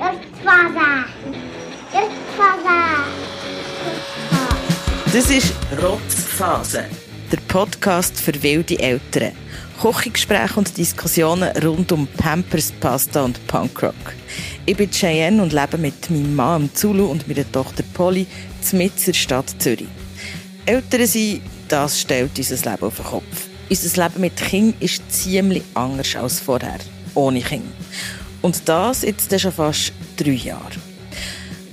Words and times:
Lustfaser. 0.00 1.04
Lustfaser. 1.92 3.04
Das 5.12 5.30
ist 5.30 5.52
Rotzphase, 5.82 6.86
der 7.30 7.36
Podcast 7.48 8.18
für 8.18 8.42
wilde 8.42 8.78
Eltern. 8.78 9.32
Kochgespräche 9.78 10.54
und 10.56 10.74
Diskussionen 10.74 11.54
rund 11.58 11.92
um 11.92 12.06
Pampers, 12.06 12.72
Pasta 12.80 13.22
und 13.22 13.46
Punkrock. 13.46 14.14
Ich 14.64 14.74
bin 14.74 14.90
Cheyenne 14.90 15.42
und 15.42 15.52
lebe 15.52 15.76
mit 15.76 16.08
meinem 16.08 16.34
Mann 16.34 16.70
Zulu 16.72 17.04
und 17.04 17.28
meiner 17.28 17.52
Tochter 17.52 17.84
Polly 17.92 18.26
in 18.72 18.90
der 19.06 19.12
Stadt 19.12 19.54
Zürich. 19.58 19.88
Eltern 20.64 21.06
sein, 21.06 21.42
das 21.68 22.00
stellt 22.00 22.38
unser 22.38 22.70
Leben 22.70 22.86
auf 22.86 22.96
den 22.96 23.04
Kopf. 23.04 23.48
Unser 23.68 24.02
Leben 24.02 24.20
mit 24.22 24.36
Kind 24.36 24.82
ist 24.82 25.02
ziemlich 25.12 25.62
anders 25.74 26.16
als 26.16 26.40
vorher, 26.40 26.78
ohne 27.14 27.42
Kind. 27.42 27.79
Und 28.42 28.68
das 28.68 29.02
jetzt 29.02 29.38
schon 29.40 29.52
fast 29.52 29.92
drei 30.16 30.30
Jahre. 30.30 30.80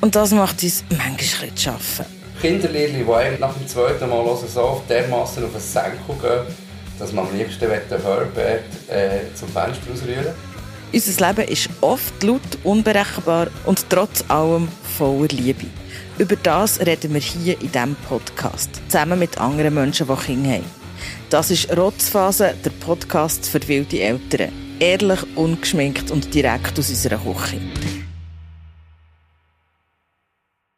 Und 0.02 0.16
das 0.16 0.32
macht 0.32 0.62
uns 0.64 0.84
manchmal 0.90 1.54
zu 1.56 1.70
arbeiten. 1.70 2.18
Kinderlehrer, 2.42 3.34
die 3.34 3.40
nach 3.40 3.54
dem 3.54 3.68
zweiten 3.68 4.10
Mal 4.10 4.24
hören, 4.24 4.48
so 4.48 4.62
auf 4.62 4.82
dermassen 4.88 5.46
auf 5.46 5.56
ein 5.56 5.62
Senkel 5.62 6.16
gehen, 6.22 6.56
dass 7.00 7.12
man 7.12 7.28
am 7.28 7.36
liebsten 7.36 7.62
den 7.62 8.02
Herbert 8.02 8.64
äh, 8.90 9.34
zum 9.34 9.50
Fenster 9.50 9.92
ausrühren 9.92 10.34
Unser 10.94 11.28
Leben 11.28 11.48
ist 11.52 11.70
oft 11.82 12.24
laut, 12.24 12.42
unberechenbar 12.64 13.48
und 13.66 13.90
trotz 13.90 14.24
allem 14.28 14.68
voller 14.98 15.28
Liebe. 15.30 15.66
Über 16.18 16.36
das 16.36 16.80
reden 16.80 17.14
wir 17.14 17.22
hier 17.22 17.60
in 17.60 17.72
diesem 17.72 17.96
Podcast, 18.08 18.70
zusammen 18.88 19.20
mit 19.20 19.40
anderen 19.40 19.74
Menschen, 19.74 20.08
die 20.08 20.26
Kinder 20.26 20.52
haben. 20.52 20.66
Das 21.30 21.50
ist 21.52 21.76
Rotzphase, 21.76 22.54
der 22.64 22.72
Podcast 22.72 23.48
für 23.48 23.68
wilde 23.68 24.00
Eltern. 24.00 24.67
Ehrlich, 24.80 25.20
ungeschminkt 25.36 26.12
und 26.12 26.34
direkt 26.34 26.78
aus 26.78 26.90
unserer 26.90 27.18
Küche. 27.18 27.60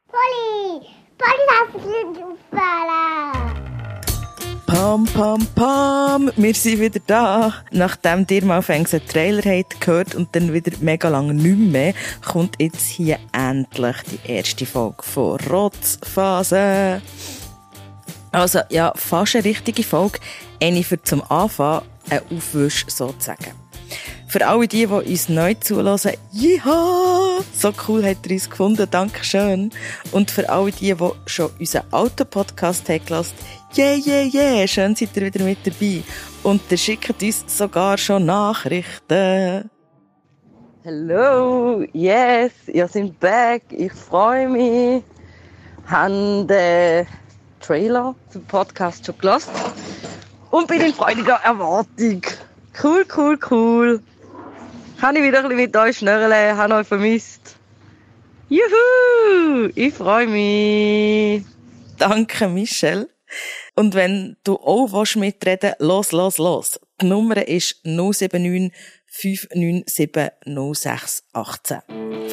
Polly. 0.08 0.88
Polly, 1.18 1.84
dich 1.84 2.24
auffallen. 2.24 3.50
Pam, 4.66 5.04
pam, 5.06 5.46
pam, 5.54 6.32
wir 6.38 6.54
sind 6.54 6.80
wieder 6.80 7.02
da. 7.06 7.54
Nachdem 7.72 8.26
ihr 8.30 8.46
mal 8.46 8.60
auf 8.60 8.70
einen 8.70 8.86
Trailer 8.86 9.42
habt 9.44 9.82
gehört 9.82 10.16
und 10.16 10.34
dann 10.34 10.54
wieder 10.54 10.72
mega 10.80 11.10
lange 11.10 11.34
nicht 11.34 11.58
mehr, 11.58 11.94
kommt 12.26 12.56
jetzt 12.60 12.86
hier 12.86 13.20
endlich 13.34 13.98
die 14.12 14.32
erste 14.32 14.66
Folge 14.66 15.04
von 15.04 15.38
Rotzphase. 15.42 17.02
Also, 18.32 18.60
ja, 18.70 18.94
fast 18.96 19.36
eine 19.36 19.44
richtige 19.44 19.84
Folge. 19.84 20.20
Eine 20.62 20.84
für 20.84 21.02
zum 21.02 21.22
Anfang, 21.30 21.82
ein 22.10 22.22
Aufwisch 22.32 22.86
sozusagen. 22.88 23.69
Für 24.28 24.46
alle 24.46 24.68
die, 24.68 24.86
die 24.86 24.94
uns 24.94 25.30
neu 25.30 25.56
zulassen, 25.56 26.12
ja, 26.32 27.40
so 27.54 27.74
cool 27.88 28.04
hat 28.06 28.26
ihr 28.26 28.34
uns 28.34 28.50
gefunden, 28.50 28.88
danke 28.90 29.24
schön. 29.24 29.72
Und 30.12 30.30
für 30.30 30.48
alle 30.50 30.72
die, 30.72 30.94
die 30.94 31.10
schon 31.26 31.50
unseren 31.60 31.84
alten 31.92 32.28
Podcast 32.28 32.88
haben 32.90 33.04
gelassen, 33.06 33.36
yeah, 33.76 33.96
yeah, 33.96 34.26
yeah, 34.34 34.68
schön 34.68 34.96
seid 34.96 35.16
ihr 35.18 35.24
wieder 35.24 35.44
mit 35.44 35.66
dabei. 35.66 36.04
Und 36.44 36.62
ihr 36.70 36.78
schickt 36.78 37.22
uns 37.22 37.44
sogar 37.48 37.98
schon 37.98 38.26
Nachrichten. 38.26 39.70
Hello, 40.84 41.84
yes, 41.94 42.52
ihr 42.68 42.88
seid 42.88 43.20
back, 43.20 43.64
ich 43.70 43.92
freue 43.92 44.48
mich. 44.48 45.04
Haben 45.86 46.48
den 46.48 47.08
Trailer 47.60 48.16
zum 48.30 48.44
Podcast 48.46 49.06
schon 49.06 49.18
gelassen 49.18 49.52
und 50.52 50.68
bin 50.68 50.82
in 50.82 50.94
freudiger 50.94 51.40
Erwartung. 51.44 52.22
Cool, 52.82 53.06
cool, 53.18 53.38
cool. 53.50 54.02
Kann 55.00 55.16
ich 55.16 55.24
wieder 55.24 55.40
ein 55.40 55.44
bisschen 55.44 55.58
mit 55.58 55.76
euch 55.76 55.98
schnörren, 55.98 56.58
habe 56.58 56.76
euch 56.76 56.88
vermisst. 56.88 57.58
Juhu, 58.50 59.70
ich 59.76 59.94
freue 59.94 60.28
mich. 60.28 61.44
Danke, 61.98 62.48
Michelle. 62.48 63.10
Und 63.76 63.96
wenn 63.96 64.38
du 64.44 64.56
auch 64.56 64.92
willst 64.92 65.18
mitreden 65.18 65.74
los, 65.80 66.12
los, 66.12 66.38
los. 66.38 66.80
Die 67.02 67.06
Nummer 67.06 67.48
ist 67.48 67.86
079 67.86 68.72
597 69.06 70.32
0618. 70.46 71.82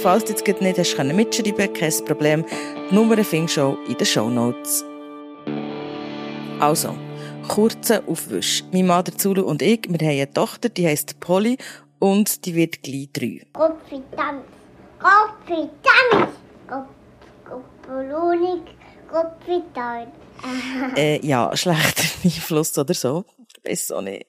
Falls 0.02 0.24
du 0.24 0.32
jetzt 0.32 0.60
nicht 0.62 0.78
hast 0.78 0.96
können 0.96 1.16
mitschreiben, 1.16 1.72
kein 1.72 1.92
Problem. 2.04 2.44
Die 2.90 2.94
Nummer 2.94 3.22
findest 3.24 3.56
du 3.56 3.62
auch 3.62 3.78
in 3.88 3.96
den 3.96 4.06
Shownotes. 4.06 4.84
Also, 6.60 6.96
kurzer 7.48 8.02
Aufwisch. 8.06 8.64
Mein 8.72 8.86
Mann 8.86 9.04
der 9.04 9.16
Zulu 9.16 9.42
und 9.42 9.62
ich, 9.62 9.82
wir 9.88 9.98
haben 9.98 10.14
eine 10.14 10.32
Tochter, 10.32 10.68
die 10.68 10.86
heisst 10.86 11.20
Polly 11.20 11.58
und 11.98 12.44
die 12.44 12.54
wird 12.54 12.82
gleich 12.82 13.08
drei. 13.12 13.46
Kopfidammt. 13.52 14.44
Kopfidammt. 14.98 16.32
Kopfbelohnung. 17.44 18.62
Kopfidammt. 19.10 20.12
Äh, 20.96 21.24
ja, 21.26 21.56
schlechter 21.56 22.02
Einfluss 22.24 22.76
oder 22.76 22.94
so. 22.94 23.24
Besser 23.62 24.02
nicht. 24.02 24.26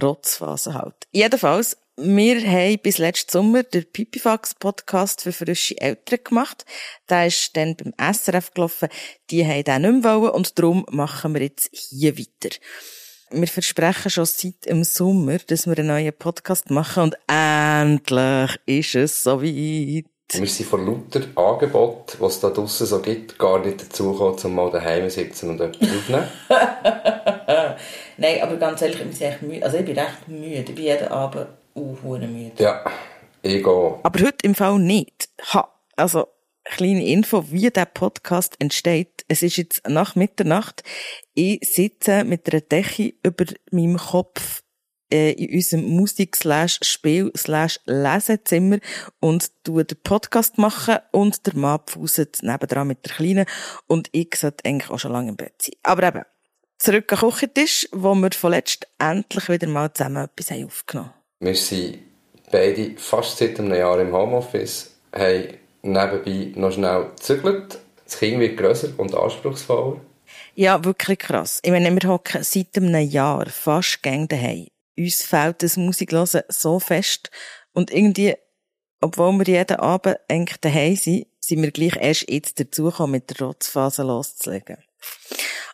Rotzphase 0.00 0.74
halt. 0.74 1.08
Jedenfalls, 1.10 1.76
wir 2.00 2.40
haben 2.40 2.78
bis 2.78 2.98
letzten 2.98 3.32
Sommer 3.32 3.64
den 3.64 3.84
Pipifax-Podcast 3.84 5.22
für 5.22 5.32
frische 5.32 5.80
Eltern 5.80 6.20
gemacht. 6.22 6.64
Der 7.10 7.26
ist 7.26 7.56
dann 7.56 7.74
beim 7.74 7.92
SRF 8.14 8.54
gelaufen. 8.54 8.88
Die 9.30 9.44
haben 9.44 9.64
den 9.64 9.82
nicht 9.82 10.04
mehr 10.04 10.20
wollen 10.20 10.30
und 10.30 10.56
darum 10.58 10.86
machen 10.90 11.34
wir 11.34 11.42
jetzt 11.42 11.70
hier 11.72 12.16
weiter. 12.16 12.54
Wir 13.32 13.48
versprechen 13.48 14.10
schon 14.10 14.26
seit 14.26 14.66
dem 14.66 14.84
Sommer, 14.84 15.38
dass 15.38 15.66
wir 15.66 15.76
einen 15.76 15.88
neuen 15.88 16.12
Podcast 16.12 16.70
machen 16.70 17.02
und 17.02 17.16
endlich 17.26 18.60
ist 18.66 18.94
es 18.94 19.22
soweit. 19.24 20.04
Wir 20.32 20.46
sind 20.46 20.68
vor 20.68 20.78
lauter 20.78 21.22
Angebot, 21.34 22.16
was 22.20 22.34
es 22.34 22.40
da 22.40 22.50
draussen 22.50 22.86
so 22.86 23.00
gibt, 23.00 23.38
gar 23.38 23.58
nicht 23.58 23.82
dazu 23.82 24.12
gekommen, 24.12 24.38
um 24.44 24.54
mal 24.54 24.70
daheim 24.70 25.08
zu 25.08 25.16
sitzen 25.16 25.50
und 25.50 25.60
etwas 25.60 25.88
aufzunehmen. 25.88 26.28
Nein, 28.18 28.42
aber 28.42 28.56
ganz 28.56 28.82
ehrlich, 28.82 29.00
ich 29.00 29.18
bin 29.18 29.28
echt 29.28 29.42
müde. 29.42 29.64
Also 29.64 29.78
ich 29.78 29.84
bin 29.84 29.98
recht 29.98 30.28
müde. 30.28 30.54
Ich 30.54 30.64
bin 30.66 30.84
jeden 30.84 31.08
Abend 31.08 31.48
auch 31.78 32.02
müde. 32.02 32.52
Ja, 32.58 32.84
ich 33.42 33.62
gehe. 33.62 34.00
Aber 34.02 34.20
heute 34.20 34.38
im 34.42 34.54
Fall 34.54 34.78
nicht. 34.78 35.28
Ha, 35.52 35.68
also 35.96 36.28
kleine 36.64 37.06
Info, 37.06 37.50
wie 37.50 37.70
der 37.70 37.86
Podcast 37.86 38.56
entsteht. 38.58 39.24
Es 39.28 39.42
ist 39.42 39.56
jetzt 39.56 39.88
nach 39.88 40.14
Mitternacht. 40.16 40.82
Ich 41.34 41.60
sitze 41.62 42.24
mit 42.24 42.52
einer 42.52 42.60
Decke 42.60 43.14
über 43.22 43.46
meinem 43.70 43.96
Kopf 43.96 44.62
äh, 45.12 45.32
in 45.32 45.54
unserem 45.54 45.84
Musik-Spiel-Lesezimmer 45.84 48.78
und 49.20 49.64
tue 49.64 49.84
den 49.84 50.02
Podcast 50.02 50.58
machen 50.58 50.98
und 51.12 51.46
der 51.46 51.56
Mann 51.56 51.80
pfuset 51.86 52.42
nebendran 52.42 52.88
mit 52.88 53.06
der 53.06 53.14
Kleinen 53.14 53.46
und 53.86 54.08
ich 54.12 54.34
sollte 54.36 54.66
eigentlich 54.66 54.90
auch 54.90 54.98
schon 54.98 55.12
lange 55.12 55.30
im 55.30 55.36
Bett 55.36 55.62
sein. 55.62 55.76
Aber 55.82 56.08
eben, 56.08 56.24
zurück 56.78 57.12
am 57.12 57.30
Küchentisch, 57.30 57.88
wo 57.92 58.14
wir 58.14 58.30
vorletzt 58.32 58.86
endlich 58.98 59.48
wieder 59.48 59.68
mal 59.68 59.92
zusammen 59.92 60.24
etwas 60.24 60.50
haben 60.50 60.66
aufgenommen 60.66 61.12
Wir 61.40 61.54
sind 61.54 61.98
beide 62.50 62.98
fast 62.98 63.38
seit 63.38 63.60
einem 63.60 63.72
Jahr 63.74 64.00
im 64.00 64.12
Homeoffice, 64.12 64.96
haben 65.12 65.56
nebenbei 65.82 66.52
noch 66.58 66.72
schnell 66.72 67.10
gezügelt. 67.16 67.78
Das 68.04 68.18
Kind 68.18 68.40
wird 68.40 68.56
grösser 68.56 68.88
und 68.96 69.14
anspruchsvoller. 69.14 70.00
Ja, 70.54 70.84
wirklich 70.84 71.20
krass. 71.20 71.60
Ich 71.62 71.70
meine, 71.70 71.92
wir 71.92 72.08
hocken 72.08 72.42
seit 72.42 72.76
einem 72.76 73.08
Jahr 73.08 73.46
fast 73.46 74.02
gegen 74.02 74.26
daheim. 74.26 74.66
Uns 74.98 75.22
fehlt 75.22 75.62
das 75.62 75.76
Musikhören 75.76 76.42
so 76.48 76.80
fest. 76.80 77.30
Und 77.72 77.92
irgendwie, 77.92 78.34
obwohl 79.00 79.32
wir 79.38 79.46
jeden 79.46 79.76
Abend 79.76 80.18
eigentlich 80.28 80.58
daheim 80.58 80.96
sind, 80.96 81.26
sind 81.38 81.62
wir 81.62 81.70
gleich 81.70 81.96
erst 81.96 82.28
jetzt 82.28 82.58
dazugekommen, 82.58 83.12
mit 83.12 83.30
der 83.30 83.46
Rotzphase 83.46 84.02
loszulegen. 84.02 84.78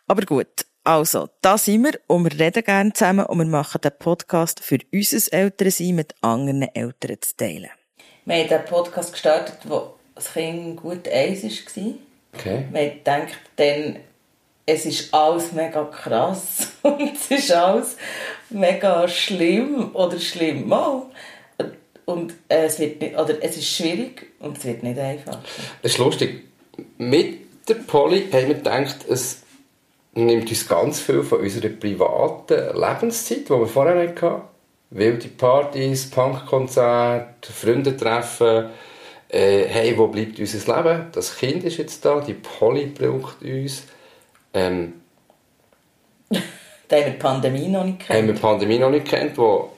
Aber 0.07 0.21
gut. 0.23 0.65
Also, 0.87 1.29
da 1.41 1.57
sind 1.57 1.83
wir 1.83 1.99
und 2.05 2.25
wir 2.25 2.39
reden 2.39 2.63
gerne 2.63 2.93
zusammen 2.93 3.25
und 3.25 3.39
wir 3.39 3.45
machen 3.45 3.81
den 3.81 3.91
Podcast 3.97 4.59
für 4.59 4.77
unser 4.93 5.33
Elternsein 5.33 5.95
mit 5.95 6.13
anderen 6.21 6.61
Eltern 6.61 7.17
zu 7.19 7.35
teilen. 7.35 7.71
Wir 8.25 8.35
haben 8.35 8.49
den 8.49 8.65
Podcast 8.65 9.11
gestartet, 9.11 9.57
wo 9.63 9.95
das 10.13 10.31
Kind 10.31 10.79
gut 10.79 11.07
eins 11.07 11.41
war. 11.41 11.83
Okay. 12.35 12.65
Wir 12.71 12.81
haben 12.81 12.97
gedacht, 12.97 13.39
dann, 13.55 13.95
es 14.67 14.85
ist 14.85 15.11
alles 15.11 15.53
mega 15.53 15.85
krass 15.85 16.67
und 16.83 17.15
es 17.15 17.31
ist 17.31 17.51
alles 17.51 17.97
mega 18.51 19.07
schlimm 19.07 19.89
oder 19.95 20.19
schlimm 20.19 20.67
mal. 20.67 21.01
Und 22.05 22.35
es, 22.47 22.77
wird 22.77 23.01
nicht, 23.01 23.17
oder 23.17 23.43
es 23.43 23.57
ist 23.57 23.69
schwierig 23.69 24.27
und 24.37 24.59
es 24.59 24.65
wird 24.65 24.83
nicht 24.83 24.99
einfach. 24.99 25.39
Es 25.81 25.93
ist 25.93 25.97
lustig. 25.97 26.43
Mit 26.99 27.39
der 27.67 27.73
Polly 27.73 28.29
haben 28.31 28.49
wir 28.49 28.55
gedacht, 28.55 28.97
es 29.09 29.39
nimmt 30.15 30.49
uns 30.49 30.67
ganz 30.67 30.99
viel 30.99 31.23
von 31.23 31.39
unserer 31.39 31.69
privaten 31.69 32.77
Lebenszeit, 32.79 33.47
die 33.47 33.49
wir 33.49 33.67
vorher 33.67 34.07
hatten. 34.07 34.41
Wilde 34.91 35.27
Partys, 35.29 36.09
Punkkonzerte, 36.09 37.51
Freunde 37.51 37.95
treffen. 37.97 38.69
Äh, 39.27 39.65
hey, 39.67 39.97
wo 39.97 40.07
bleibt 40.07 40.39
unser 40.39 40.75
Leben? 40.77 41.07
Das 41.11 41.35
Kind 41.37 41.63
ist 41.63 41.77
jetzt 41.77 42.05
da, 42.05 42.21
die 42.21 42.35
Polly 42.35 42.85
braucht 42.87 43.41
uns. 43.41 43.83
Ähm, 44.53 44.93
Da 46.87 46.97
haben 46.97 47.05
wir 47.05 47.11
die 47.13 47.17
Pandemie 47.17 47.67
noch 47.67 47.83
nicht 47.83 48.07
haben 48.07 48.15
wir 48.15 48.21
kennt. 48.25 48.37
die 48.37 48.41
Pandemie 48.41 48.77
noch 48.77 48.91
nicht 48.91 49.07
kennt, 49.07 49.37
wo 49.39 49.71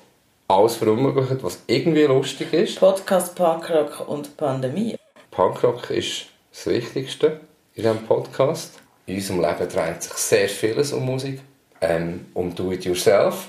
alles 0.50 0.76
verunmöglicht, 0.76 1.42
was 1.42 1.62
irgendwie 1.66 2.04
lustig 2.04 2.52
ist. 2.52 2.80
Podcast, 2.80 3.34
Punkrock 3.34 4.08
und 4.10 4.36
Pandemie. 4.36 4.98
Punkrock 5.32 5.90
ist 5.90 6.26
das 6.52 6.68
Wichtigste 6.68 7.40
in 7.76 7.84
diesem 7.84 8.06
Podcast. 8.06 8.80
In 9.08 9.16
unserem 9.16 9.40
Leben 9.42 9.70
dreht 9.70 10.04
sich 10.04 10.14
sehr 10.14 10.50
vieles 10.50 10.92
um 10.92 11.06
Musik. 11.06 11.40
Ähm, 11.80 12.26
um 12.34 12.54
Do-it-yourself, 12.54 13.48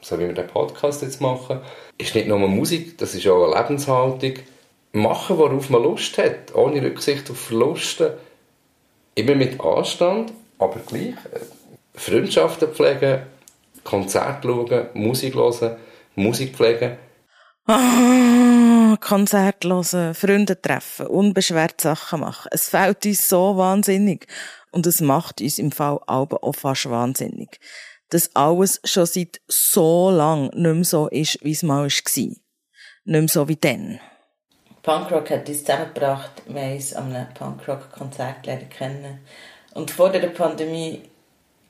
so 0.00 0.18
wie 0.18 0.26
wir 0.26 0.34
den 0.34 0.46
Podcast 0.46 1.02
jetzt 1.02 1.20
machen. 1.20 1.60
Ist 1.98 2.14
nicht 2.14 2.28
nur 2.28 2.38
Musik, 2.38 2.96
das 2.98 3.14
ist 3.14 3.26
auch 3.26 3.44
eine 3.44 3.60
Lebenshaltung. 3.60 4.34
Machen, 4.92 5.38
worauf 5.38 5.68
man 5.68 5.82
Lust 5.82 6.16
hat, 6.18 6.54
ohne 6.54 6.82
Rücksicht 6.82 7.30
auf 7.30 7.40
Verluste. 7.40 8.18
Immer 9.14 9.34
mit 9.34 9.60
Anstand, 9.60 10.32
aber 10.58 10.78
gleich. 10.86 11.14
Äh, 11.32 11.40
Freundschaften 11.94 12.68
pflegen, 12.68 13.22
Konzerte 13.82 14.46
schauen, 14.46 14.86
Musik 14.94 15.34
hören, 15.34 15.76
Musik 16.14 16.54
pflegen. 16.54 16.96
Ah, 19.00 19.06
Konzert 19.06 19.64
hören, 19.64 20.14
Freunde 20.14 20.60
treffen, 20.60 21.06
unbeschwert 21.06 21.80
Sachen 21.80 22.20
machen. 22.20 22.48
Es 22.52 22.68
fällt 22.68 23.04
uns 23.06 23.28
so 23.28 23.56
wahnsinnig. 23.56 24.26
Und 24.72 24.86
es 24.86 25.00
macht 25.00 25.40
uns 25.40 25.58
im 25.58 25.72
Fall 25.72 25.98
aber 26.06 26.44
auch 26.44 26.54
fast 26.54 26.88
wahnsinnig. 26.88 27.58
Dass 28.10 28.34
alles 28.34 28.80
schon 28.84 29.06
seit 29.06 29.40
so 29.48 30.10
lang 30.10 30.50
nicht 30.50 30.74
mehr 30.74 30.84
so 30.84 31.08
ist, 31.08 31.38
wie 31.42 31.52
es 31.52 31.62
mal 31.62 31.84
war. 31.84 31.88
Nicht 31.88 32.40
mehr 33.04 33.28
so 33.28 33.48
wie 33.48 33.56
dann. 33.56 34.00
Punkrock 34.82 35.30
hat 35.30 35.48
uns 35.48 35.64
zusammengebracht. 35.64 36.42
Wir 36.46 36.62
haben 36.62 36.74
uns 36.74 36.94
an 36.94 37.14
einem 37.14 37.34
Punkrock-Konzert 37.34 38.42
kennen. 38.70 39.20
Und 39.74 39.90
vor 39.90 40.10
der 40.10 40.28
Pandemie, 40.28 41.02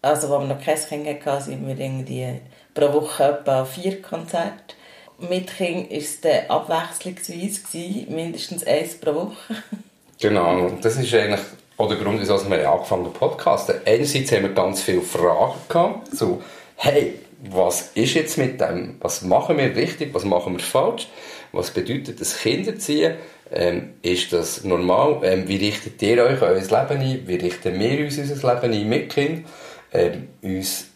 also 0.02 0.28
wo 0.28 0.38
wir 0.38 0.46
noch 0.46 0.62
kein 0.62 0.78
Kind 0.78 1.26
hatten, 1.26 1.42
sind 1.42 1.66
wir 1.66 1.78
irgendwie 1.78 2.40
pro 2.74 2.92
Woche 2.92 3.24
etwa 3.40 3.64
vier 3.64 4.00
Konzerte. 4.00 4.74
Mit 5.28 5.55
Kind 5.55 5.90
war 5.90 5.96
es 5.96 6.20
dann 6.20 6.46
abwechslungsweise, 6.49 8.06
mindestens 8.08 8.64
eins 8.64 8.94
pro 8.94 9.14
Woche. 9.14 9.62
Genau, 10.20 10.70
das 10.82 10.96
ist 10.96 11.14
eigentlich 11.14 11.40
auch 11.76 11.88
der 11.88 11.99
Grund, 11.99 12.20
wieso 12.20 12.38
wir 12.50 12.70
angefangen 12.70 13.05
haben 13.06 13.12
podcasten. 13.12 13.76
Einerseits 13.87 14.32
haben 14.32 14.43
wir 14.43 14.50
ganz 14.50 14.82
viele 14.82 15.02
Fragen 15.02 15.55
gehabt, 15.69 16.14
so, 16.14 16.43
hey, 16.76 17.14
was 17.50 17.93
ist 17.94 18.14
jetzt 18.14 18.37
mit 18.38 18.61
dem? 18.61 18.96
Was 19.00 19.22
machen 19.22 19.56
wir 19.56 19.75
richtig? 19.75 20.12
Was 20.14 20.25
machen 20.25 20.55
wir 20.55 20.61
falsch? 20.61 21.08
Was 21.52 21.70
bedeutet 21.70 22.20
das 22.20 22.38
Kinderziehen? 22.38 23.14
Ähm, 23.50 23.94
ist 24.02 24.32
das 24.32 24.62
normal? 24.64 25.20
Ähm, 25.25 25.49
wie 25.49 25.56
richtet 25.56 26.00
ihr 26.02 26.23
euch 26.23 26.40
euer 26.43 26.55
Leben 26.55 27.00
ein? 27.00 27.23
Wie 27.26 27.37
richten 27.37 27.81
wir 27.81 28.05
uns 28.05 28.19
unser 28.19 28.55
Leben 28.55 28.73
ein 28.75 28.88
mit 28.88 29.12
Kind? 29.12 29.46
Ähm, 29.93 30.28
uns 30.43 30.89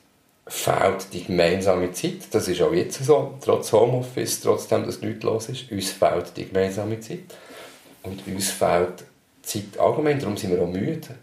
fehlt 0.46 1.12
die 1.12 1.24
gemeinsame 1.24 1.92
Zeit. 1.92 2.22
Das 2.30 2.48
ist 2.48 2.60
auch 2.60 2.72
jetzt 2.72 3.02
so. 3.04 3.34
Trotz 3.42 3.72
Homeoffice, 3.72 4.40
trotzdem, 4.40 4.84
dass 4.86 5.00
nichts 5.00 5.24
los 5.24 5.48
ist. 5.48 5.70
Uns 5.70 5.90
fehlt 5.90 6.36
die 6.36 6.46
gemeinsame 6.46 7.00
Zeit. 7.00 7.34
Und 8.02 8.26
uns 8.26 8.50
fehlt 8.50 9.04
Zeit 9.42 9.78
allgemein. 9.78 10.18
Darum 10.20 10.36
sind 10.36 10.50
wir 10.50 10.62
auch 10.62 10.68
müde. 10.68 11.16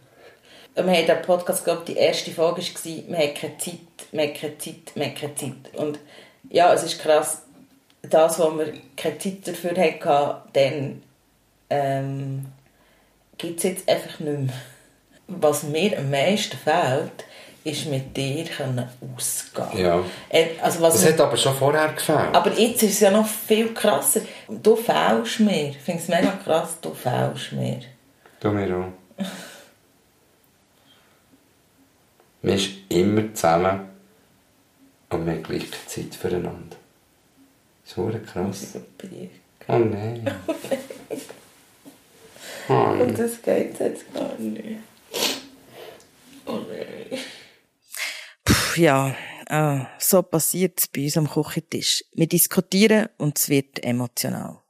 Wir 0.73 0.83
haben 0.83 1.05
den 1.05 1.21
Podcast, 1.21 1.65
glaube 1.65 1.83
die 1.85 1.97
erste 1.97 2.31
Folge 2.31 2.61
war, 2.61 2.85
wir 2.85 3.17
haben 3.17 3.33
keine 3.33 3.57
Zeit, 3.57 3.79
wir 4.11 4.21
haben 4.21 4.33
keine 4.33 4.57
Zeit, 4.57 4.95
wir 4.95 5.05
haben 5.05 5.15
keine 5.15 5.35
Zeit. 5.35 5.75
Und 5.75 5.99
ja, 6.49 6.73
es 6.73 6.83
ist 6.83 6.99
krass, 6.99 7.41
das, 8.01 8.39
wo 8.39 8.57
wir 8.57 8.73
keine 8.95 9.17
Zeit 9.17 9.45
dafür 9.45 9.71
hatten, 9.75 10.41
dann 10.53 11.03
ähm, 11.69 12.45
gibt 13.37 13.57
es 13.57 13.63
jetzt 13.63 13.89
einfach 13.89 14.19
nicht 14.21 14.39
mehr. 14.39 14.53
Was 15.27 15.63
mir 15.63 15.97
am 15.97 16.09
meisten 16.09 16.57
fehlt, 16.57 17.25
ist 17.63 17.85
mit 17.85 18.15
dir 18.17 18.45
können 18.45 18.87
ausgehen. 19.15 19.85
Ja. 19.85 20.03
Äh, 20.29 20.59
also 20.61 20.81
was 20.81 20.95
das 20.95 21.05
hat 21.05 21.19
aber 21.19 21.37
schon 21.37 21.55
vorher 21.55 21.93
gefällt. 21.93 22.33
Aber 22.33 22.51
jetzt 22.51 22.81
ist 22.81 22.93
es 22.93 22.99
ja 23.01 23.11
noch 23.11 23.27
viel 23.27 23.73
krasser. 23.73 24.21
Du 24.47 24.75
fehlst 24.75 25.39
mir. 25.39 25.69
Ich 25.69 25.77
finde 25.77 26.01
es 26.01 26.07
mega 26.07 26.31
krass, 26.43 26.77
du 26.81 26.93
fehlst 26.93 27.51
mir. 27.53 27.81
Du 28.39 28.49
mir 28.49 28.75
auch. 28.75 29.25
wir 32.41 32.57
sind 32.57 32.77
immer 32.89 33.33
zusammen 33.33 33.89
und 35.09 35.25
wir 35.25 35.33
haben 35.33 35.43
gleich 35.43 35.67
Zeit 35.85 36.15
füreinander. 36.15 36.77
Ist 37.85 37.95
krass. 38.33 38.77
Oh 39.67 39.77
nein. 39.77 40.31
oh 42.69 42.73
nein. 42.73 43.01
Und 43.01 43.19
das 43.19 43.39
geht 43.41 43.79
jetzt 43.79 44.11
gar 44.13 44.33
nicht. 44.39 44.79
Oh 46.47 46.59
nein 46.67 47.19
ja, 48.77 49.15
äh, 49.49 49.79
so 49.97 50.21
passiert 50.21 50.79
es 50.79 50.87
bei 50.87 51.03
uns 51.03 51.17
am 51.17 51.29
Küchentisch. 51.29 52.03
Wir 52.13 52.27
diskutieren 52.27 53.07
und 53.17 53.37
es 53.37 53.49
wird 53.49 53.83
emotional. 53.83 54.61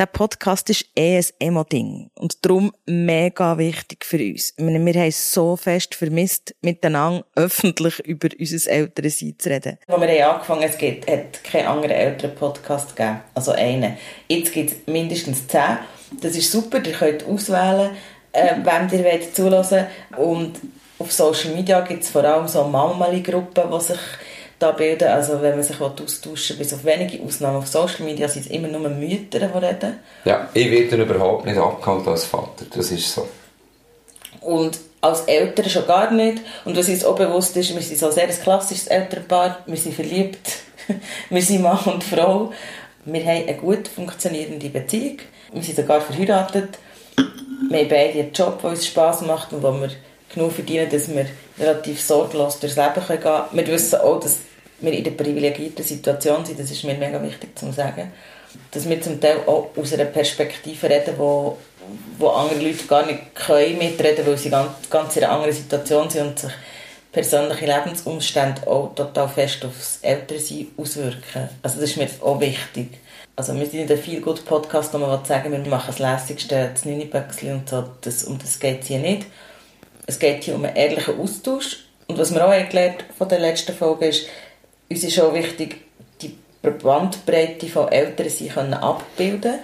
Der 0.00 0.06
Podcast 0.06 0.70
ist 0.70 0.86
eh 0.96 1.18
ein 1.18 1.24
Emo-Ding 1.40 2.10
und 2.14 2.42
darum 2.42 2.72
mega 2.86 3.58
wichtig 3.58 4.02
für 4.06 4.16
uns. 4.16 4.54
Wir, 4.56 4.72
haben 4.72 4.86
es 4.86 5.34
so 5.34 5.56
fest 5.56 5.94
vermisst, 5.94 6.54
miteinander 6.62 7.26
öffentlich 7.36 7.98
über 7.98 8.30
unser 8.38 8.70
Elternsein 8.70 9.34
zu 9.38 9.50
reden. 9.50 9.78
Als 9.86 10.00
wir 10.00 10.30
angefangen 10.30 10.62
haben, 10.62 10.70
es 10.70 10.78
gibt, 10.78 11.10
hat 11.10 11.44
keinen 11.44 11.66
anderen 11.66 11.90
Eltern-Podcast 11.90 12.96
gegeben. 12.96 13.20
Also 13.34 13.52
einen. 13.52 13.98
Jetzt 14.26 14.54
gibt 14.54 14.70
es 14.70 14.76
mindestens 14.86 15.46
zehn. 15.46 15.76
Das 16.20 16.36
ist 16.36 16.50
super, 16.50 16.78
ihr 16.84 16.92
könnt 16.92 17.26
auswählen, 17.26 17.90
äh, 18.32 18.56
wem 18.56 18.98
ihr 18.98 19.04
wollt 19.04 19.34
zulassen 19.34 19.86
Und 20.16 20.58
auf 20.98 21.12
Social 21.12 21.54
Media 21.54 21.80
gibt 21.80 22.02
es 22.02 22.10
vor 22.10 22.24
allem 22.24 22.46
so 22.46 22.64
Mamali-Gruppen, 22.64 23.70
die 23.72 23.80
sich 23.80 24.00
da 24.58 24.72
bilden. 24.72 25.08
Also 25.08 25.40
wenn 25.40 25.54
man 25.54 25.62
sich 25.62 25.80
austauschen 25.80 26.58
will, 26.58 26.64
bis 26.64 26.74
auf 26.74 26.84
wenige 26.84 27.24
Ausnahmen 27.24 27.56
auf 27.56 27.66
Social 27.66 28.04
Media 28.04 28.28
sind 28.28 28.46
es 28.46 28.52
immer 28.52 28.68
nur 28.68 28.88
Mütter, 28.90 29.38
die 29.40 29.44
reden. 29.44 29.98
Ja, 30.24 30.48
ich 30.52 30.70
werde 30.70 31.02
überhaupt 31.02 31.46
nicht 31.46 31.58
abgehalten 31.58 32.08
als 32.08 32.24
Vater, 32.24 32.66
das 32.74 32.90
ist 32.90 33.14
so. 33.14 33.26
Und 34.42 34.78
als 35.00 35.22
Eltern 35.22 35.68
schon 35.68 35.86
gar 35.86 36.10
nicht. 36.10 36.42
Und 36.64 36.76
was 36.76 36.88
uns 36.88 37.04
auch 37.04 37.16
bewusst 37.16 37.56
ist, 37.56 37.74
wir 37.74 37.82
sind 37.82 37.98
so 37.98 38.10
sehr 38.10 38.28
ein 38.28 38.42
klassisches 38.42 38.86
Elternpaar, 38.86 39.60
wir 39.66 39.76
sind 39.76 39.94
verliebt, 39.94 40.38
wir 41.30 41.42
sind 41.42 41.62
Mann 41.62 41.78
und 41.86 42.04
Frau. 42.04 42.52
Wir 43.06 43.24
haben 43.24 43.48
eine 43.48 43.56
gut 43.56 43.88
funktionierende 43.88 44.68
Beziehung. 44.68 45.18
Wir 45.52 45.62
sind 45.62 45.76
sogar 45.76 46.00
verheiratet. 46.00 46.78
Wir 47.16 47.78
haben 47.80 47.88
beide 47.88 48.18
einen 48.18 48.32
Job, 48.32 48.60
der 48.60 48.70
uns 48.70 48.86
Spass 48.86 49.20
macht 49.22 49.52
und 49.52 49.62
wo 49.62 49.72
wir 49.72 49.90
genug 50.32 50.52
verdienen, 50.52 50.88
dass 50.90 51.08
wir 51.08 51.26
relativ 51.58 52.00
sorglos 52.00 52.60
durchs 52.60 52.76
Leben 52.76 52.94
gehen 52.94 53.20
können. 53.20 53.44
Wir 53.52 53.66
wissen 53.66 54.00
auch, 54.00 54.20
dass 54.20 54.38
wir 54.80 54.92
in 54.92 55.04
einer 55.04 55.14
privilegierten 55.14 55.84
Situation 55.84 56.44
sind. 56.44 56.58
Das 56.58 56.70
ist 56.70 56.84
mir 56.84 56.94
mega 56.94 57.22
wichtig 57.22 57.58
zu 57.58 57.70
sagen. 57.72 58.12
Dass 58.70 58.88
wir 58.88 59.00
zum 59.00 59.20
Teil 59.20 59.38
auch 59.46 59.70
aus 59.76 59.92
einer 59.92 60.06
Perspektive 60.06 60.88
reden, 60.88 61.14
wo, 61.18 61.58
wo 62.18 62.28
andere 62.28 62.60
Leute 62.60 62.84
gar 62.86 63.06
nicht 63.06 63.34
können 63.34 63.78
mitreden 63.78 64.26
weil 64.26 64.38
sie 64.38 64.50
ganz, 64.50 64.70
ganz 64.88 65.16
in 65.16 65.24
einer 65.24 65.32
anderen 65.32 65.52
Situation 65.52 66.08
sind 66.10 66.26
und 66.26 66.38
sich 66.38 66.52
persönliche 67.12 67.66
Lebensumstände 67.66 68.66
auch 68.66 68.94
total 68.94 69.28
fest 69.28 69.64
aufs 69.64 69.98
Ältersein 70.02 70.68
auswirken. 70.76 71.48
Also 71.62 71.80
das 71.80 71.90
ist 71.90 71.96
mir 71.96 72.08
auch 72.22 72.40
wichtig. 72.40 72.98
Also 73.36 73.54
wir 73.54 73.66
sind 73.66 73.80
in 73.80 73.88
einem 73.88 73.98
viel 73.98 74.20
guten 74.20 74.44
Podcast, 74.44 74.92
wo 74.92 74.98
man 74.98 75.24
sagen 75.24 75.52
wir 75.52 75.70
machen 75.70 75.86
das 75.86 75.98
Lässigste, 75.98 76.70
das 76.72 76.84
Niniböckchen 76.84 77.52
und 77.52 77.68
so. 77.68 77.84
Das, 78.02 78.24
um 78.24 78.38
das 78.38 78.58
geht 78.58 78.82
es 78.82 78.88
hier 78.88 78.98
nicht. 78.98 79.26
Es 80.06 80.18
geht 80.18 80.44
hier 80.44 80.56
um 80.56 80.64
einen 80.64 80.76
ehrlichen 80.76 81.18
Austausch. 81.18 81.84
Und 82.06 82.18
was 82.18 82.34
wir 82.34 82.44
auch 82.44 82.68
gelernt 82.68 83.04
von 83.16 83.28
der 83.28 83.38
letzten 83.38 83.72
Folge 83.72 84.08
ist, 84.08 84.26
uns 84.90 85.04
ist 85.04 85.20
auch 85.20 85.32
wichtig, 85.32 85.76
die 86.20 86.36
Bandbreite 86.62 87.68
von 87.68 87.88
Eltern 87.88 88.28
sie 88.28 88.48
können 88.48 88.74
abbilden. 88.74 89.60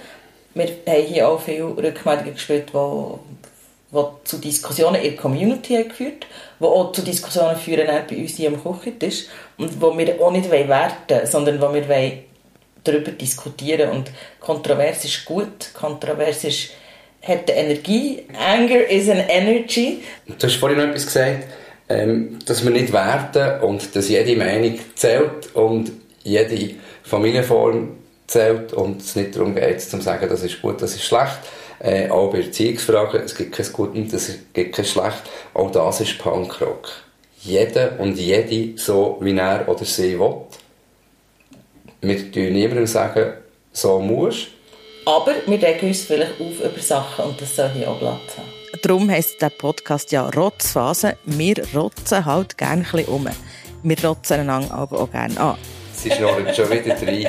Wir 0.54 0.68
haben 0.86 1.02
hier 1.04 1.28
auch 1.28 1.40
viele 1.40 1.76
Rückmeldungen 1.76 2.34
gespielt, 2.34 2.70
die, 2.72 3.96
die 3.96 4.04
zu 4.24 4.38
Diskussionen 4.38 5.02
in 5.02 5.10
der 5.10 5.16
Community 5.16 5.84
geführt 5.84 6.26
die 6.60 6.64
auch 6.64 6.92
zu 6.92 7.02
Diskussionen 7.02 7.56
führen 7.56 7.86
bei 7.86 8.16
uns 8.16 8.36
hier 8.36 8.48
am 8.48 8.62
Küchentisch 8.62 9.26
und 9.58 9.80
wo 9.80 9.96
wir 9.96 10.20
auch 10.20 10.30
nicht 10.30 10.50
werten 10.50 11.26
sondern 11.26 11.60
wo 11.60 11.72
wir 11.74 11.86
darüber 12.86 13.12
diskutieren 13.12 13.90
und 13.90 14.10
kontrovers 14.40 15.04
ist 15.04 15.24
gut, 15.24 15.72
kontrovers 15.74 16.44
ist, 16.44 16.70
hat 17.22 17.50
Energie, 17.50 18.22
Anger 18.38 18.88
is 18.88 19.08
an 19.08 19.18
energy. 19.28 20.02
Du 20.26 20.46
hast 20.46 20.56
vorhin 20.56 20.78
noch 20.78 20.86
etwas 20.86 21.06
gesagt, 21.06 21.44
ähm, 21.88 22.38
dass 22.46 22.64
wir 22.64 22.70
nicht 22.70 22.92
werten 22.92 23.62
und 23.62 23.94
dass 23.94 24.08
jede 24.08 24.36
Meinung 24.36 24.78
zählt 24.94 25.54
und 25.54 25.92
jede 26.22 26.74
Familienform 27.02 27.96
zählt 28.26 28.72
und 28.72 29.00
es 29.00 29.16
nicht 29.16 29.36
darum 29.36 29.54
geht, 29.54 29.80
zu 29.80 30.00
sagen, 30.00 30.28
das 30.28 30.42
ist 30.42 30.60
gut, 30.60 30.82
das 30.82 30.94
ist 30.94 31.04
schlecht. 31.04 31.38
Äh, 31.78 32.08
auch 32.08 32.32
bei 32.32 32.40
Erziehungsfragen, 32.40 33.22
es 33.22 33.34
gibt 33.34 33.54
kein 33.54 33.72
Gut 33.72 33.94
und 33.94 34.12
es 34.12 34.32
gibt 34.52 34.74
kein 34.74 34.84
Schlecht. 34.84 35.22
Auch 35.52 35.70
das 35.70 36.00
ist 36.00 36.18
Punkrock. 36.18 36.90
Jeder 37.42 38.00
und 38.00 38.16
jede 38.16 38.78
so, 38.78 39.18
wie 39.20 39.36
er 39.36 39.68
oder 39.68 39.84
sie 39.84 40.18
will. 40.18 40.36
Wir 42.06 42.18
sagen 42.18 42.52
niemandem 42.52 42.86
sagen, 42.86 43.32
so 43.72 43.98
musst 43.98 44.46
Aber 45.06 45.32
wir 45.44 45.60
regen 45.60 45.88
uns 45.88 46.02
vielleicht 46.02 46.40
auf 46.40 46.60
über 46.60 46.80
Sachen 46.80 47.24
und 47.24 47.40
das 47.40 47.56
soll 47.56 47.68
hier 47.70 47.90
auch 47.90 47.98
Platz 47.98 48.36
haben. 48.36 48.80
Darum 48.80 49.10
heisst 49.10 49.42
der 49.42 49.50
Podcast 49.50 50.12
ja 50.12 50.28
Rotzphase. 50.28 51.16
Wir 51.24 51.56
rotzen 51.74 52.24
halt 52.24 52.56
gerne 52.56 52.84
ein 52.84 52.90
bisschen 52.92 53.12
um. 53.12 53.28
Wir 53.82 54.04
rotzen 54.04 54.38
einander 54.38 54.72
aber 54.72 55.00
auch 55.00 55.10
gerne 55.10 55.40
an. 55.40 55.56
Sie 55.94 56.12
schnurren 56.12 56.54
schon 56.54 56.70
wieder 56.70 56.94
rein. 56.94 57.26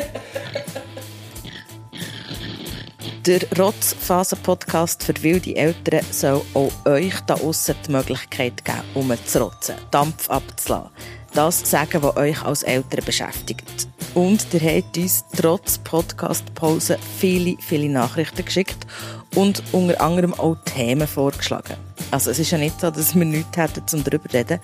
Der 3.26 3.40
Rotzphasen-Podcast 3.58 5.04
für 5.04 5.24
wilde 5.24 5.56
Eltern 5.56 6.06
soll 6.12 6.44
auch 6.54 6.72
euch 6.86 7.20
da 7.26 7.34
aussen 7.34 7.76
die 7.88 7.92
Möglichkeit 7.94 8.64
geben, 8.64 8.84
um 8.94 9.12
zu 9.26 9.42
rotzen, 9.42 9.76
Dampf 9.90 10.30
abzulassen. 10.30 10.92
Das 11.34 11.68
sagen, 11.68 12.04
was 12.04 12.16
euch 12.16 12.44
als 12.44 12.62
Eltern 12.62 13.04
beschäftigt. 13.04 13.88
Und 14.18 14.52
ihr 14.52 14.62
habt 14.62 14.98
uns 14.98 15.24
trotz 15.40 15.78
Podcast-Pause 15.78 16.98
viele, 17.20 17.56
viele 17.60 17.88
Nachrichten 17.88 18.44
geschickt 18.44 18.88
und 19.36 19.62
unter 19.74 20.02
anderem 20.02 20.34
auch 20.34 20.58
Themen 20.66 21.08
vorgeschlagen. 21.08 21.76
Also 22.10 22.32
es 22.32 22.40
ist 22.40 22.50
ja 22.50 22.58
nicht 22.58 22.82
so, 22.82 22.90
dass 22.90 23.14
wir 23.14 23.26
nichts 23.26 23.56
hätten, 23.56 23.84
um 23.94 24.04
darüber 24.04 24.28
zu 24.28 24.38
reden. 24.38 24.60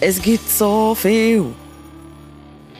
Es 0.00 0.20
gibt 0.20 0.46
so 0.46 0.94
viel. 0.94 1.46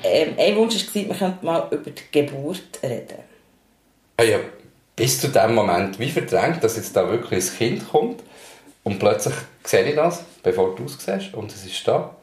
Ähm, 0.04 0.34
ein 0.36 0.56
Wunsch 0.56 0.94
war, 0.94 0.94
wir 0.94 1.14
könnten 1.14 1.46
mal 1.46 1.66
über 1.70 1.90
die 1.90 2.02
Geburt 2.12 2.78
reden. 2.82 3.20
Ah 4.18 4.24
ja, 4.24 4.40
bis 4.94 5.22
zu 5.22 5.28
dem 5.28 5.54
Moment, 5.54 5.98
wie 5.98 6.10
verdrängt, 6.10 6.62
dass 6.62 6.76
jetzt 6.76 6.94
da 6.94 7.08
wirklich 7.08 7.50
ein 7.50 7.56
Kind 7.56 7.88
kommt 7.90 8.22
und 8.84 8.98
plötzlich 8.98 9.36
sehe 9.64 9.88
ich 9.88 9.94
das, 9.94 10.22
bevor 10.42 10.74
du 10.74 10.84
es 10.84 10.98
siehst 11.02 11.32
und 11.32 11.50
es 11.50 11.64
ist 11.64 11.88
da. 11.88 12.14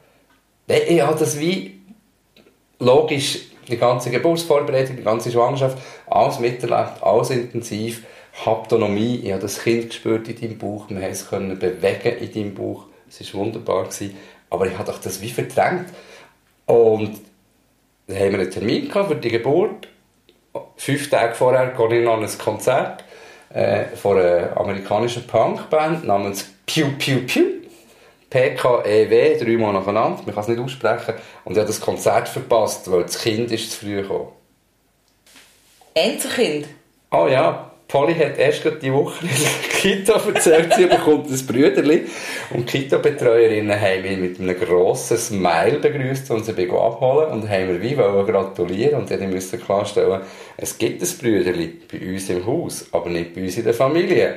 Ich 0.68 1.02
habe 1.02 1.18
das 1.18 1.40
wie 1.40 1.82
logisch, 2.78 3.40
die 3.68 3.78
ganze 3.78 4.10
Geburtsvorbereitung, 4.10 4.96
die 4.96 5.04
ganze 5.04 5.32
Schwangerschaft, 5.32 5.78
alles 6.08 6.40
miterlebt, 6.40 7.02
alles 7.02 7.30
intensiv, 7.30 8.04
Haptonomie, 8.46 9.22
ich 9.24 9.32
habe 9.32 9.42
das 9.42 9.64
Kind 9.64 9.90
gespürt 9.90 10.28
in 10.28 10.40
deinem 10.40 10.58
Bauch, 10.58 10.90
wir 10.90 11.02
haben 11.02 11.12
es 11.12 11.28
können 11.28 11.58
bewegen 11.58 12.18
in 12.20 12.34
deinem 12.34 12.54
Bauch, 12.54 12.86
es 13.10 13.34
war 13.34 13.42
wunderbar, 13.42 13.86
gewesen. 13.86 14.16
aber 14.50 14.68
ich 14.68 14.78
habe 14.78 14.94
das 15.04 15.22
wie 15.22 15.30
verdrängt 15.30 15.88
und 16.66 17.20
dann 18.08 18.18
haben 18.18 18.32
wir 18.32 18.40
einen 18.40 18.52
Termin 18.52 18.92
für 18.92 19.16
die 19.16 19.30
Geburt 19.30 19.88
fünf 20.78 21.10
Tage 21.10 21.36
vorher 21.36 21.68
gehe 21.68 22.02
ich 22.02 22.08
an 22.08 22.24
ein 22.24 22.38
Konzert 22.38 23.04
äh, 23.54 23.86
von 23.96 24.18
einer 24.18 24.56
amerikanischen 24.58 25.26
Punkband 25.28 26.06
namens 26.06 26.46
Pew 26.66 26.90
Pew 26.98 27.20
Pew. 27.26 27.44
PKEW, 28.30 29.38
dreimal 29.40 29.74
nacheinander, 29.74 30.22
man 30.26 30.36
kann 30.36 30.44
es 30.44 30.48
nicht 30.50 30.60
aussprechen. 30.60 31.16
Und 31.46 31.54
ich 31.54 31.58
habe 31.58 31.68
das 31.68 31.80
Konzert 31.80 32.28
verpasst, 32.28 32.92
weil 32.92 33.04
das 33.04 33.20
Kind 33.20 33.52
ist 33.52 33.72
zu 33.72 33.86
früh 33.86 34.02
gekommen. 34.02 34.30
Einzelkind? 35.96 36.68
Oh 37.12 37.28
ja, 37.28 37.72
Polly 37.88 38.14
hat 38.16 38.38
erst 38.38 38.64
gerade 38.64 38.78
die 38.78 38.92
Woche 38.92 39.26
in 39.26 39.30
der 39.30 39.80
Kita 39.80 40.22
erzählt, 40.28 40.74
sie 40.74 40.88
bekommt 40.88 41.30
ein 41.30 41.48
Brüderli. 41.48 42.06
Und 42.50 42.72
die 42.72 42.80
Kita-Betreuerinnen 42.80 43.80
haben 43.80 44.02
mich 44.02 44.18
mit 44.18 44.40
einem 44.40 44.60
grossen 44.60 45.18
Smile 45.18 45.80
begrüßt, 45.80 46.30
und 46.32 46.46
sie 46.46 46.52
abholen 46.70 47.32
Und 47.32 47.50
haben 47.50 47.68
mir 47.68 47.82
wie 47.82 47.96
gratulieren 47.96 49.02
und 49.02 49.10
dann 49.10 49.34
mussten 49.34 49.62
klarstellen, 49.62 50.22
es 50.58 50.78
gibt 50.78 51.02
ein 51.02 51.18
Brüderli 51.18 51.80
bei 51.90 52.14
uns 52.14 52.30
im 52.30 52.46
Haus, 52.46 52.88
aber 52.92 53.10
nicht 53.10 53.34
bei 53.34 53.44
uns 53.44 53.58
in 53.58 53.64
der 53.64 53.74
Familie. 53.74 54.36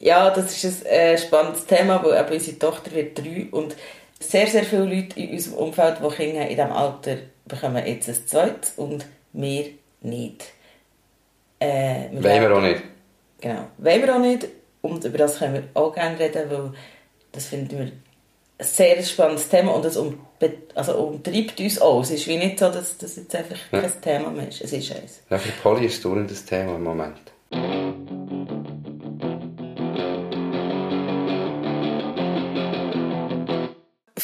Ja, 0.00 0.30
das 0.30 0.62
ist 0.62 0.86
ein 0.86 0.92
äh, 0.92 1.18
spannendes 1.18 1.66
Thema, 1.66 2.02
weil 2.04 2.20
eben 2.20 2.32
unsere 2.32 2.58
Tochter 2.58 2.92
wird 2.92 3.18
drei 3.18 3.48
und 3.50 3.74
sehr, 4.20 4.46
sehr 4.46 4.64
viele 4.64 4.84
Leute 4.84 5.18
in 5.18 5.30
unserem 5.30 5.58
Umfeld, 5.58 5.96
die 5.98 6.14
Kinder 6.14 6.42
in 6.42 6.48
diesem 6.48 6.72
Alter 6.72 7.16
bekommen 7.46 7.86
jetzt 7.86 8.08
ein 8.08 8.26
zweites 8.26 8.72
und 8.76 9.06
wir 9.32 9.66
nicht. 10.02 10.44
Äh, 11.60 12.10
wir 12.12 12.22
Wollen 12.22 12.42
wir 12.42 12.56
auch 12.56 12.60
nicht. 12.60 12.82
Genau. 13.40 13.68
Wollen 13.78 14.02
wir 14.02 14.14
auch 14.14 14.20
nicht. 14.20 14.48
Und 14.82 15.04
über 15.04 15.18
das 15.18 15.38
können 15.38 15.54
wir 15.54 15.64
auch 15.74 15.94
gerne 15.94 16.18
reden, 16.18 16.50
weil 16.50 16.72
das 17.32 17.46
finden 17.46 17.78
wir 17.78 17.86
ein 17.86 18.02
sehr 18.60 19.02
spannendes 19.02 19.48
Thema 19.48 19.72
und 19.72 19.84
es 19.84 19.96
um, 19.96 20.20
also 20.74 20.94
umtreibt 20.96 21.60
uns 21.60 21.80
auch. 21.80 22.02
Es 22.02 22.10
ist 22.10 22.26
wie 22.26 22.36
nicht 22.36 22.58
so, 22.58 22.70
dass 22.70 22.96
das 22.98 23.16
jetzt 23.16 23.34
einfach 23.34 23.56
ja. 23.72 23.80
kein 23.80 24.00
Thema 24.00 24.30
mehr 24.30 24.48
ist. 24.48 24.62
Es 24.62 24.72
ist 24.72 24.92
eins. 24.94 25.22
Ja, 25.30 25.38
für 25.38 25.52
Polly 25.62 25.86
ist 25.86 26.04
es 26.04 26.26
das 26.28 26.44
Thema 26.44 26.76
im 26.76 26.84
Moment. 26.84 27.18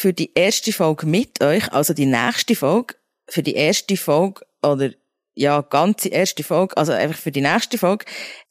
Für 0.04 0.12
die 0.12 0.32
erste 0.34 0.70
Folge 0.70 1.06
mit 1.06 1.42
euch, 1.42 1.72
also 1.72 1.94
die 1.94 2.04
nächste 2.04 2.54
Folge, 2.54 2.96
für 3.26 3.42
die 3.42 3.54
erste 3.54 3.96
Folge 3.96 4.44
oder 4.62 4.90
ja, 5.34 5.62
ganze 5.62 6.10
erste 6.10 6.44
Folge, 6.44 6.76
also 6.76 6.92
einfach 6.92 7.18
für 7.18 7.32
die 7.32 7.40
nächste 7.40 7.78
Folge, 7.78 8.04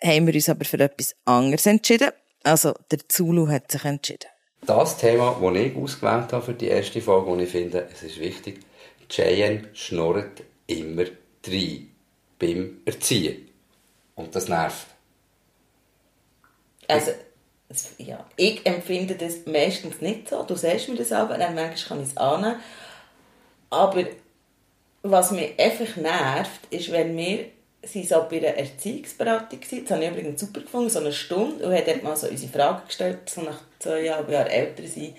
haben 0.03 0.25
wir 0.25 0.33
uns 0.33 0.50
aber 0.50 0.65
für 0.65 0.79
etwas 0.79 1.15
anderes 1.25 1.67
entschieden. 1.67 2.10
Also, 2.41 2.74
der 2.89 3.07
Zulu 3.07 3.48
hat 3.50 3.72
sich 3.72 3.86
entschieden. 3.86 4.31
Das 4.65 4.98
Thema, 4.98 5.39
das 5.39 5.55
ich 5.62 5.75
ausgewählt 5.75 6.33
habe 6.33 6.41
für 6.43 6.55
die 6.55 6.69
erste 6.69 7.01
Folge, 7.01 7.29
und 7.29 7.39
ich 7.39 7.50
finde, 7.50 7.88
es 7.93 8.01
ist 8.01 8.19
wichtig, 8.19 8.62
Cheyenne 9.07 9.69
schnurrt 9.74 10.41
immer 10.65 11.05
rein 11.45 11.88
beim 12.39 12.81
Erziehen. 12.83 13.48
Und 14.15 14.36
das 14.36 14.48
nervt. 14.48 14.88
Also, 16.88 17.12
ja, 17.98 18.25
ich 18.36 18.65
empfinde 18.65 19.15
das 19.15 19.46
meistens 19.46 20.01
nicht 20.01 20.30
so. 20.30 20.44
Du 20.44 20.56
sagst 20.56 20.89
mir 20.89 20.96
das 20.96 21.12
aber, 21.12 21.38
dann 21.38 21.56
manchmal 21.56 21.88
kann 21.88 22.03
ich 22.03 22.10
es 22.10 22.18
annehmen. 22.18 22.60
Aber 23.70 24.03
was 25.01 25.32
mich 25.32 25.60
einfach 25.60 25.96
nervt, 25.98 26.62
ist, 26.70 26.92
wenn 26.92 27.15
wir 27.18 27.46
sie 27.84 28.03
so 28.03 28.25
bei 28.30 28.38
einer 28.38 28.58
Erziehungsberatung 28.58 29.60
waren. 29.60 29.84
Das 29.84 29.92
habe 29.92 30.06
ich 30.06 30.12
übrigens 30.12 30.39
super 30.39 30.62
gefunden, 30.62 30.89
so 30.89 31.00
eine 31.00 31.12
Stunde. 31.12 31.65
Und 31.65 31.74
hat 31.74 31.88
dort 31.88 32.03
mal 32.03 32.15
so 32.15 32.27
unsere 32.27 32.51
Fragen 32.51 32.88
gestellt, 32.88 33.30
so 33.30 33.42
nach 33.42 33.60
zweieinhalb 33.80 34.30
Jahren 34.30 34.48
älter 34.48 34.88
sein. 34.88 35.15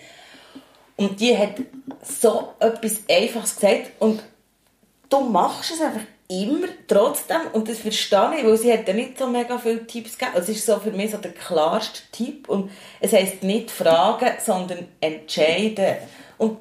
Und 0.97 1.21
die 1.21 1.37
hat 1.37 1.57
so 2.03 2.55
etwas 2.61 3.01
Einfaches 3.11 3.57
gesagt. 3.57 3.91
Und 3.99 4.23
du 5.11 5.21
machst 5.21 5.73
es 5.73 5.81
einfach 5.81 6.01
immer 6.29 6.69
trotzdem. 6.89 7.41
Und 7.53 7.69
das 7.69 7.79
verstehe 7.79 8.39
ich, 8.39 8.45
weil 8.45 8.57
sie 8.57 8.73
hat 8.73 8.89
ja 8.89 8.95
nicht 8.95 9.19
so 9.19 9.27
mega 9.27 9.59
viele 9.59 9.87
Tipps 9.87 10.19
gegeben. 10.19 10.39
Es 10.39 10.49
ist 10.49 10.65
so 10.65 10.79
für 10.79 10.91
mich 10.91 11.11
so 11.11 11.19
der 11.19 11.33
klarste 11.33 12.01
Tipp. 12.13 12.49
Und 12.49 12.71
es 13.01 13.13
heisst 13.13 13.43
nicht 13.43 13.71
fragen, 13.71 14.33
sondern 14.45 14.89
entscheiden. 15.01 15.97
Und 16.39 16.59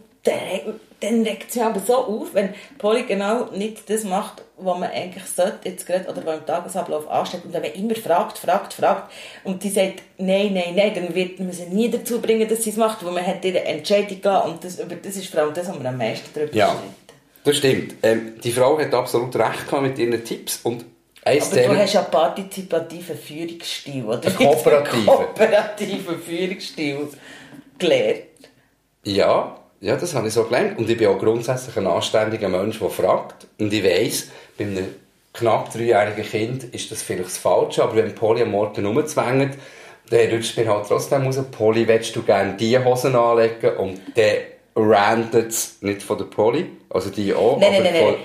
dann 1.03 1.24
regt 1.24 1.50
es 1.50 1.55
mich 1.55 1.63
aber 1.63 1.82
so 1.82 1.96
auf, 1.96 2.34
wenn 2.34 2.53
Polly 2.77 3.03
genau 3.03 3.46
nicht 3.51 3.89
das 3.89 4.05
macht, 4.05 4.43
was 4.58 4.79
man 4.79 4.89
eigentlich 4.89 5.25
sollte, 5.25 5.67
jetzt 5.67 5.86
gerade, 5.86 6.10
oder 6.10 6.25
was 6.25 6.39
im 6.39 6.46
Tagesablauf 6.46 7.10
ansteht. 7.10 7.43
Und 7.43 7.53
wenn 7.53 7.62
man 7.62 7.74
immer 7.74 7.96
fragt, 7.96 8.38
fragt, 8.38 8.74
fragt, 8.74 9.12
und 9.43 9.62
die 9.63 9.70
sagt, 9.70 10.01
nein, 10.17 10.53
nein, 10.53 10.75
nein, 10.75 10.93
dann 10.96 11.13
wird 11.13 11.39
man 11.39 11.51
sie 11.51 11.65
nie 11.65 11.89
dazu 11.89 12.22
bringen, 12.22 12.48
dass 12.48 12.63
sie 12.63 12.70
es 12.70 12.77
macht, 12.77 13.03
weil 13.05 13.12
man 13.12 13.25
hat 13.25 13.43
ihre 13.43 13.65
Entscheidung 13.65 14.22
gelassen. 14.22 14.51
Und 14.51 14.63
das, 14.63 14.79
über 14.79 14.96
das 14.96 15.15
ist 15.17 15.27
vor 15.27 15.41
allem 15.41 15.53
das, 15.53 15.67
was 15.67 15.75
man 15.75 15.88
am 15.88 15.98
meisten 15.98 16.29
darüber 16.34 16.55
ja, 16.55 16.74
das 17.44 17.58
stimmt. 17.58 17.96
Ähm, 18.04 18.34
die 18.44 18.52
Frau 18.52 18.80
hat 18.80 18.94
absolut 18.94 19.36
recht 19.36 19.72
mit 19.82 19.98
ihren 19.98 20.24
Tipps 20.24 20.60
und 20.64 20.86
aber 21.26 21.36
du 21.40 21.78
hast 21.78 21.94
ja 21.94 22.02
einen 22.02 22.12
partizipativen 22.12 23.18
Führungsstil, 23.18 24.04
oder? 24.04 24.28
Einen 24.28 24.36
kooperativen. 24.36 25.06
kooperativen 25.06 26.20
Führungsstil 26.20 27.08
gelernt. 27.80 28.24
Ja, 29.06 29.58
ja, 29.80 29.96
das 29.96 30.14
habe 30.16 30.28
ich 30.28 30.34
so 30.34 30.44
gelernt. 30.44 30.78
Und 30.78 30.90
ich 30.90 30.98
bin 30.98 31.08
auch 31.08 31.18
grundsätzlich 31.18 31.78
ein 31.78 31.88
anständiger 31.88 32.50
Mensch, 32.50 32.80
der 32.80 32.90
fragt. 32.90 33.48
Und 33.58 33.72
ich 33.72 33.84
weiss, 33.84 34.30
bei 34.58 34.66
einem 34.66 34.88
knapp 35.34 35.72
dreijährigen 35.72 36.26
Kind 36.26 36.64
ist 36.76 36.92
das 36.92 37.02
vielleicht 37.02 37.26
das 37.26 37.38
Falsche, 37.38 37.84
aber 37.84 37.96
wenn 37.96 38.14
Polly 38.14 38.44
am 38.44 38.52
Morgen 38.52 38.86
rumzwängt, 38.86 39.58
dann 40.10 40.30
rutscht 40.30 40.58
mir 40.58 40.68
halt 40.68 40.88
trotzdem 40.88 41.24
raus, 41.24 41.40
Polly, 41.52 41.88
willst 41.88 42.16
du 42.16 42.24
gerne 42.24 42.54
diese 42.54 42.84
Hosen 42.84 43.16
anlegen? 43.16 43.78
Und 43.78 44.02
dann 44.16 44.36
rantet 44.75 45.53
nicht 45.82 46.03
von 46.03 46.18
der 46.18 46.25
Polly, 46.25 46.70
also 46.89 47.10
die 47.10 47.34
auch. 47.34 47.58
Nein, 47.58 47.72
nein, 47.74 47.84
nein, 47.84 47.94
nein. 47.94 48.15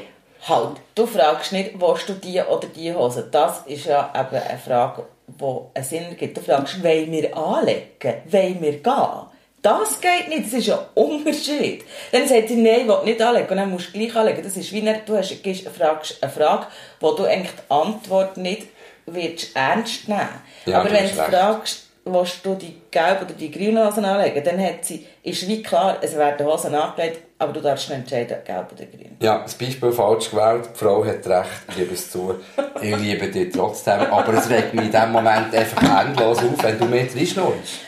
Halt, 0.47 0.76
du 0.95 1.07
fragst 1.07 1.52
nicht, 1.52 1.81
willst 1.81 2.09
du 2.09 2.14
die 2.14 2.40
oder 2.40 2.69
die 2.69 2.95
Hose? 2.95 3.28
Das 3.31 3.62
ist 3.67 3.87
ja 3.87 4.12
eben 4.14 4.43
eine 4.43 4.59
Frage, 4.59 5.05
die 5.26 5.59
einen 5.75 5.85
Sinn 5.85 6.17
gibt. 6.17 6.37
Du 6.37 6.40
fragst, 6.40 6.83
wollen 6.83 7.11
wir 7.11 7.37
anlegen? 7.37 8.23
Wollen 8.31 8.62
wir 8.62 8.73
gehen? 8.78 9.28
Das 9.61 10.00
geht 10.00 10.28
nicht, 10.28 10.47
das 10.47 10.52
ist 10.52 10.71
ein 10.71 10.78
Unterschied. 10.95 11.85
Dann 12.12 12.28
sagt 12.28 12.49
sie, 12.49 12.57
nein, 12.57 12.83
ich 12.83 12.88
will 12.88 13.05
nicht 13.05 13.21
anlegen. 13.21 13.49
Und 13.49 13.57
dann 13.57 13.71
musst 13.71 13.88
du 13.88 13.99
gleich 13.99 14.14
anlegen. 14.14 14.43
Das 14.43 14.57
ist 14.57 14.73
wie, 14.73 14.81
eine, 14.81 15.02
du 15.05 15.17
hast, 15.17 15.43
gibst, 15.43 15.69
fragst 15.69 16.23
eine 16.23 16.31
Frage, 16.31 16.67
wo 17.00 17.12
du 17.12 17.25
eigentlich 17.25 17.50
die 17.50 17.71
Antwort 17.71 18.37
nicht 18.37 18.69
willst 19.07 19.57
ernst 19.57 20.09
nehmen 20.09 20.28
ja, 20.67 20.81
Aber 20.81 20.93
wenn 20.93 21.09
du 21.09 21.14
fragst, 21.14 21.88
willst 22.12 22.45
du 22.45 22.55
die 22.55 22.75
gelbe 22.91 23.25
oder 23.25 23.35
die 23.35 23.50
grüne 23.50 23.87
Hosen 23.87 24.05
anlegen, 24.05 24.43
dann 24.45 24.61
hat 24.61 24.85
sie, 24.85 25.07
ist 25.23 25.47
wie 25.49 25.62
klar, 25.62 25.99
es 26.00 26.17
werden 26.17 26.47
Hosen 26.47 26.75
angelegt, 26.75 27.21
aber 27.38 27.53
du 27.53 27.61
darfst 27.61 27.88
nicht 27.88 27.99
entscheiden, 27.99 28.37
gelb 28.45 28.73
oder 28.73 28.85
grün. 28.87 29.17
Ja, 29.21 29.38
das 29.43 29.55
Beispiel 29.55 29.93
falsch 29.93 30.31
gewählt. 30.31 30.71
Die 30.75 30.79
Frau 30.79 31.05
hat 31.05 31.27
recht, 31.27 31.50
ich 31.69 31.77
gebe 31.77 31.95
es 31.95 32.11
zu. 32.11 32.35
Ich 32.83 32.97
liebe 32.97 33.29
dich 33.29 33.53
trotzdem. 33.53 34.00
Aber 34.00 34.35
es 34.35 34.50
regt 34.50 34.75
mich 34.75 34.87
in 34.87 34.93
dem 34.93 35.12
Moment 35.12 35.55
einfach 35.55 36.05
endlos 36.05 36.38
auf, 36.38 36.62
wenn 36.62 36.79
du 36.79 36.87
mir 36.87 37.03
reinschnurrst. 37.03 37.81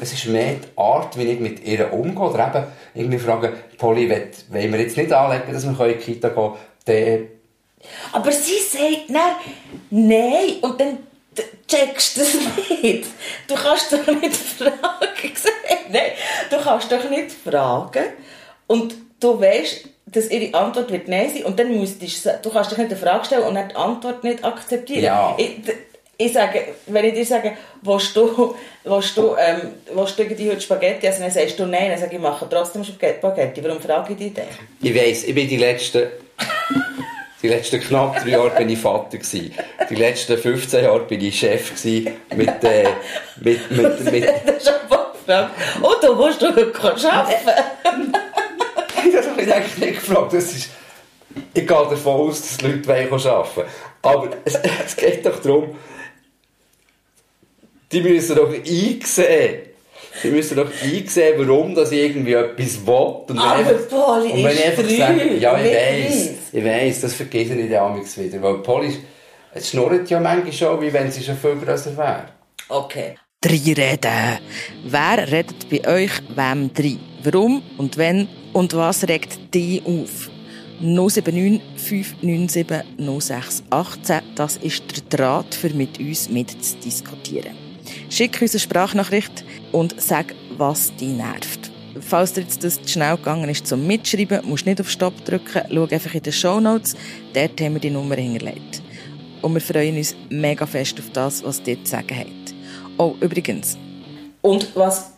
Es 0.00 0.12
ist 0.12 0.26
mehr 0.26 0.54
die 0.54 0.78
Art, 0.78 1.16
wie 1.18 1.24
ich 1.24 1.40
mit 1.40 1.64
ihr 1.64 1.92
umgehe. 1.92 2.24
Oder 2.24 2.48
eben 2.48 2.64
irgendwie 2.94 3.18
fragen, 3.18 3.52
Polly, 3.78 4.08
wollen 4.08 4.72
wir 4.72 4.80
jetzt 4.80 4.96
nicht 4.96 5.12
anlegen, 5.12 5.52
dass 5.52 5.64
wir 5.64 5.86
in 5.86 5.98
die 5.98 6.04
Kita 6.04 6.28
gehen 6.28 6.52
können? 6.86 7.28
Aber 8.12 8.32
sie 8.32 8.60
sagt 8.60 9.08
dann, 9.08 9.36
nein. 9.90 10.56
Und 10.62 10.80
dann 10.80 10.98
Checkst 11.66 12.18
das 12.18 12.34
nicht? 12.34 13.06
Du 13.48 13.54
kannst 13.54 13.92
doch 13.92 14.06
nicht 14.06 14.36
fragen. 14.36 14.78
Nein, 15.90 16.12
du 16.50 16.56
kannst 16.58 16.92
doch 16.92 17.10
nicht 17.10 17.32
fragen. 17.32 18.04
Und 18.66 18.94
du 19.20 19.40
weißt, 19.40 19.88
dass 20.06 20.30
ihre 20.30 20.54
Antwort 20.54 20.90
wird 20.90 21.08
Nein 21.08 21.30
sein. 21.32 21.44
Und 21.44 21.58
dann 21.58 21.78
müsstest 21.78 22.26
du, 22.26 22.38
du 22.42 22.50
kannst 22.50 22.70
dich 22.70 22.78
nicht 22.78 22.90
eine 22.90 23.00
Frage 23.00 23.24
stellen 23.24 23.42
und 23.44 23.54
dann 23.54 23.68
die 23.68 23.76
Antwort 23.76 24.22
nicht 24.24 24.44
akzeptieren. 24.44 25.04
Ja. 25.04 25.34
Ich, 25.38 25.60
ich 26.16 26.32
sage, 26.32 26.60
wenn 26.86 27.04
ich 27.06 27.14
dir 27.14 27.26
sage, 27.26 27.56
willst 27.82 28.14
du, 28.14 28.54
willst 28.84 29.16
du, 29.16 29.34
ähm, 29.36 29.72
willst 29.92 30.18
du 30.18 30.22
irgendwie 30.22 30.48
heute 30.48 30.60
Spaghetti 30.60 31.06
essen, 31.06 31.22
dann 31.22 31.30
sagst 31.30 31.58
du 31.58 31.66
nein, 31.66 31.90
dann 31.90 31.98
sage 31.98 32.12
ich, 32.12 32.16
ich 32.16 32.22
mache 32.22 32.46
trotzdem 32.48 32.84
Spaghetti. 32.84 33.64
Warum 33.64 33.80
frage 33.80 34.12
ich 34.12 34.18
dich 34.18 34.34
denn? 34.34 34.44
Ich 34.80 34.94
weiss, 34.94 35.24
ich 35.24 35.34
bin 35.34 35.48
die 35.48 35.56
letzten, 35.56 36.06
die 37.44 37.50
letzten 37.50 37.78
knapp 37.78 38.22
drei 38.22 38.30
Jahre 38.30 38.48
bin 38.56 38.70
ich 38.70 38.78
Vater 38.78 39.18
gewesen. 39.18 39.52
Die 39.90 39.94
letzten 39.96 40.38
15 40.38 40.84
Jahre 40.84 41.00
bin 41.00 41.20
ich 41.20 41.38
Chef 41.38 41.74
gewesen 41.74 42.16
mit, 42.34 42.64
äh, 42.64 42.88
mit, 43.36 43.70
mit, 43.70 44.00
mit, 44.12 44.24
Das 44.46 44.56
ist 44.56 44.68
einfach 44.68 45.12
gefragt. 45.12 45.50
Und 45.76 46.02
du 46.02 46.14
musst 46.14 46.40
du 46.40 46.56
heute 46.56 47.12
arbeiten. 47.12 48.12
das 49.12 49.28
habe 49.28 49.42
ich 49.42 49.54
eigentlich 49.54 49.76
nicht 49.76 49.94
gefragt. 50.00 50.32
Das 50.32 50.54
ist, 50.54 50.70
ich 51.52 51.66
gehe 51.66 51.66
davon 51.66 52.28
aus, 52.30 52.40
dass 52.40 52.56
die 52.56 52.66
Leute 52.66 52.88
wollen 52.88 53.26
arbeiten 53.26 53.70
Aber 54.00 54.30
es, 54.46 54.54
es 54.86 54.96
geht 54.96 55.26
doch 55.26 55.38
darum, 55.42 55.76
die 57.92 58.00
müssen 58.00 58.36
doch 58.36 58.54
einsehen, 58.54 59.73
die 60.22 60.28
müssen 60.30 60.56
doch 60.56 60.70
einsehen, 60.82 61.34
warum 61.38 61.74
dass 61.74 61.92
ich 61.92 62.00
irgendwie 62.00 62.32
etwas 62.34 62.86
will. 62.86 62.94
Und 62.94 63.28
wenn 63.30 63.38
Aber 63.38 63.54
einfach- 63.56 63.88
Poli 63.88 64.30
und 64.32 64.44
wenn 64.44 64.52
ist 64.52 64.58
ich 64.60 64.66
einfach 64.66 64.82
drei, 64.84 64.96
sage, 64.96 65.34
ja, 65.38 65.58
ich 65.58 65.64
weiss, 65.74 66.12
Eis. 66.28 66.30
ich 66.52 66.64
weiss, 66.64 67.00
das 67.00 67.14
vergesse 67.14 67.54
ich 67.54 67.70
dann 67.70 67.96
wieder. 67.96 68.42
Weil 68.42 68.54
Poli, 68.58 68.88
ist- 69.54 69.70
schnurrt 69.70 70.08
ja 70.10 70.20
manchmal 70.20 70.52
schon, 70.52 70.80
wie 70.80 70.92
wenn 70.92 71.10
sie 71.10 71.22
schon 71.22 71.36
viel 71.36 71.56
grösser 71.56 71.96
wäre. 71.96 72.24
Okay. 72.68 73.14
Drei 73.40 73.60
reden. 73.66 74.38
Wer 74.86 75.30
redet 75.30 75.68
bei 75.68 75.86
euch 75.86 76.12
wem 76.34 76.72
drei? 76.72 76.96
Warum 77.22 77.62
und 77.76 77.96
wenn 77.98 78.26
und 78.52 78.74
was 78.74 79.06
regt 79.06 79.38
die 79.52 79.82
auf? 79.84 80.30
079 80.80 81.60
597 81.76 82.66
06 83.20 83.62
18. 83.70 84.20
Das 84.34 84.56
ist 84.56 84.82
der 85.10 85.18
Draht, 85.18 85.54
für 85.54 85.70
mit 85.70 85.98
uns 86.00 86.28
mitzudiskutieren. 86.28 87.63
Schick 88.14 88.40
uns 88.40 88.52
eine 88.52 88.60
Sprachnachricht 88.60 89.44
und 89.72 90.00
sag, 90.00 90.36
was 90.56 90.94
dich 90.94 91.08
nervt. 91.08 91.72
Falls 92.00 92.32
dir 92.32 92.42
jetzt 92.42 92.62
das 92.62 92.80
zu 92.80 92.88
schnell 92.88 93.16
gegangen 93.16 93.48
ist 93.48 93.66
zum 93.66 93.88
Mitschreiben, 93.88 94.48
musst 94.48 94.66
du 94.66 94.70
nicht 94.70 94.80
auf 94.80 94.88
Stopp 94.88 95.24
drücken. 95.24 95.62
Schau 95.68 95.82
einfach 95.82 96.14
in 96.14 96.22
den 96.22 96.32
Shownotes. 96.32 96.94
Dort 97.32 97.60
haben 97.60 97.74
wir 97.74 97.80
die 97.80 97.90
Nummer 97.90 98.14
hinterlegt. 98.14 98.82
Und 99.42 99.54
wir 99.54 99.60
freuen 99.60 99.96
uns 99.96 100.14
mega 100.30 100.64
fest 100.64 100.96
auf 101.00 101.10
das, 101.12 101.42
was 101.42 101.60
dir 101.60 101.76
zu 101.82 101.90
sagen 101.90 102.16
hat. 102.16 102.54
Oh, 102.98 103.16
übrigens. 103.20 103.76
Und 104.42 104.76
was 104.76 105.10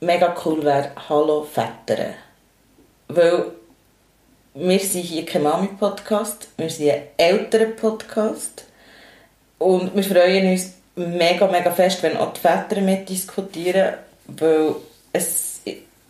mega 0.00 0.34
cool 0.44 0.64
wäre, 0.64 0.90
hallo 1.08 1.44
Väter. 1.44 2.14
Weil 3.06 3.44
wir 4.54 4.78
sind 4.80 5.02
hier 5.02 5.24
kein 5.24 5.44
Mami-Podcast, 5.44 6.48
wir 6.56 6.68
sind 6.68 6.90
ein 6.90 7.02
Eltern-Podcast. 7.16 8.64
Und 9.58 9.94
wir 9.94 10.02
freuen 10.02 10.50
uns 10.50 10.79
mega, 11.06 11.46
mega 11.46 11.70
fest, 11.70 12.02
wenn 12.02 12.16
auch 12.16 12.32
die 12.32 12.40
Väter 12.40 12.80
mitdiskutieren, 12.80 13.94
weil 14.26 14.76
es 15.12 15.60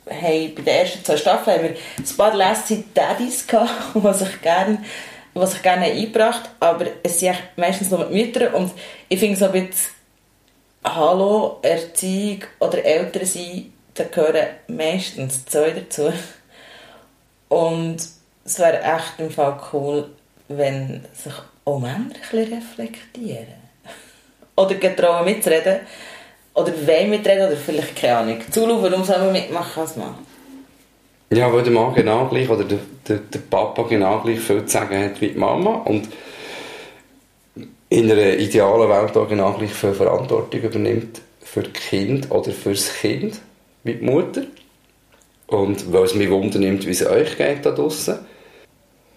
hey, 0.07 0.49
bei 0.49 0.63
den 0.63 0.75
ersten 0.75 1.05
zwei 1.05 1.17
Staffeln 1.17 1.57
haben 1.57 1.65
wir 1.65 1.71
ein 1.71 2.17
paar 2.17 2.35
lässige 2.35 2.85
Daddys 2.95 3.47
gehabt, 3.47 3.71
die 3.95 4.15
sich 4.15 4.41
gerne 4.43 4.79
was 5.33 5.55
ich 5.55 5.63
gerne 5.63 5.85
eingebracht 5.85 6.51
aber 6.59 6.87
es 7.05 7.21
sind 7.21 7.37
meistens 7.57 7.91
nur 7.91 8.07
die 8.07 8.15
Mütter 8.15 8.53
und 8.53 8.73
ich 9.09 9.21
finde 9.21 9.37
so 9.37 9.45
ein 9.47 9.53
bisschen 9.53 9.93
Hallo, 10.83 11.59
Erziehung 11.61 12.45
oder 12.59 12.83
Eltern 12.83 13.27
sein, 13.27 13.71
da 13.93 14.05
gehören 14.05 14.47
meistens 14.67 15.45
zwei 15.45 15.73
dazu. 15.73 16.11
Und 17.51 17.99
es 18.45 18.59
wäre 18.59 18.81
echt 18.83 19.19
im 19.19 19.31
Fall 19.31 19.61
cool, 19.75 20.09
wenn 20.49 21.05
sich 21.13 21.35
auch 21.67 21.79
Männer 21.79 21.99
ein 21.99 22.13
bisschen 22.31 22.55
reflektieren. 22.55 23.60
Oder 24.61 24.75
getrauen 24.75 25.25
mitzureden. 25.25 25.81
Oder 26.55 26.73
wollen 26.87 27.11
mitreden, 27.11 27.47
oder 27.47 27.57
vielleicht 27.57 27.97
keine 27.97 28.17
Ahnung. 28.17 28.41
Zulu, 28.51 28.83
warum 28.83 29.05
soll 29.05 29.19
man 29.19 29.33
mitmachen 29.33 29.81
als 29.81 29.97
Mann? 29.97 30.15
Ja, 31.33 31.53
weil 31.53 31.63
der 31.63 31.73
Mann 31.73 31.95
genau 31.95 32.27
gleich, 32.27 32.51
oder 32.51 32.65
der, 32.65 32.79
der, 33.09 33.19
der 33.19 33.39
Papa 33.39 33.85
genau 33.89 34.21
gleich 34.21 34.41
viel 34.41 34.65
zu 34.65 34.69
sagen 34.69 35.03
hat 35.03 35.21
wie 35.21 35.29
die 35.29 35.39
Mama. 35.39 35.83
Und 35.85 36.09
in 37.89 38.11
einer 38.11 38.35
idealen 38.35 38.91
Welt 38.91 39.17
auch 39.17 39.29
genau 39.29 39.53
gleich 39.53 39.73
viel 39.73 39.95
Verantwortung 39.95 40.61
übernimmt 40.61 41.21
für 41.43 41.63
das 41.63 41.73
Kind 41.73 42.31
oder 42.31 42.51
fürs 42.51 42.93
Kind 43.01 43.41
wie 43.85 43.95
die 43.95 44.05
Mutter. 44.05 44.43
Und 45.47 45.93
weil 45.93 46.05
es 46.05 46.15
mich 46.15 46.31
wundernimmt, 46.31 46.85
wie 46.87 46.91
es 46.91 47.07
euch 47.07 47.37
geht 47.37 47.65
da 47.65 47.71
draussen. 47.71 48.19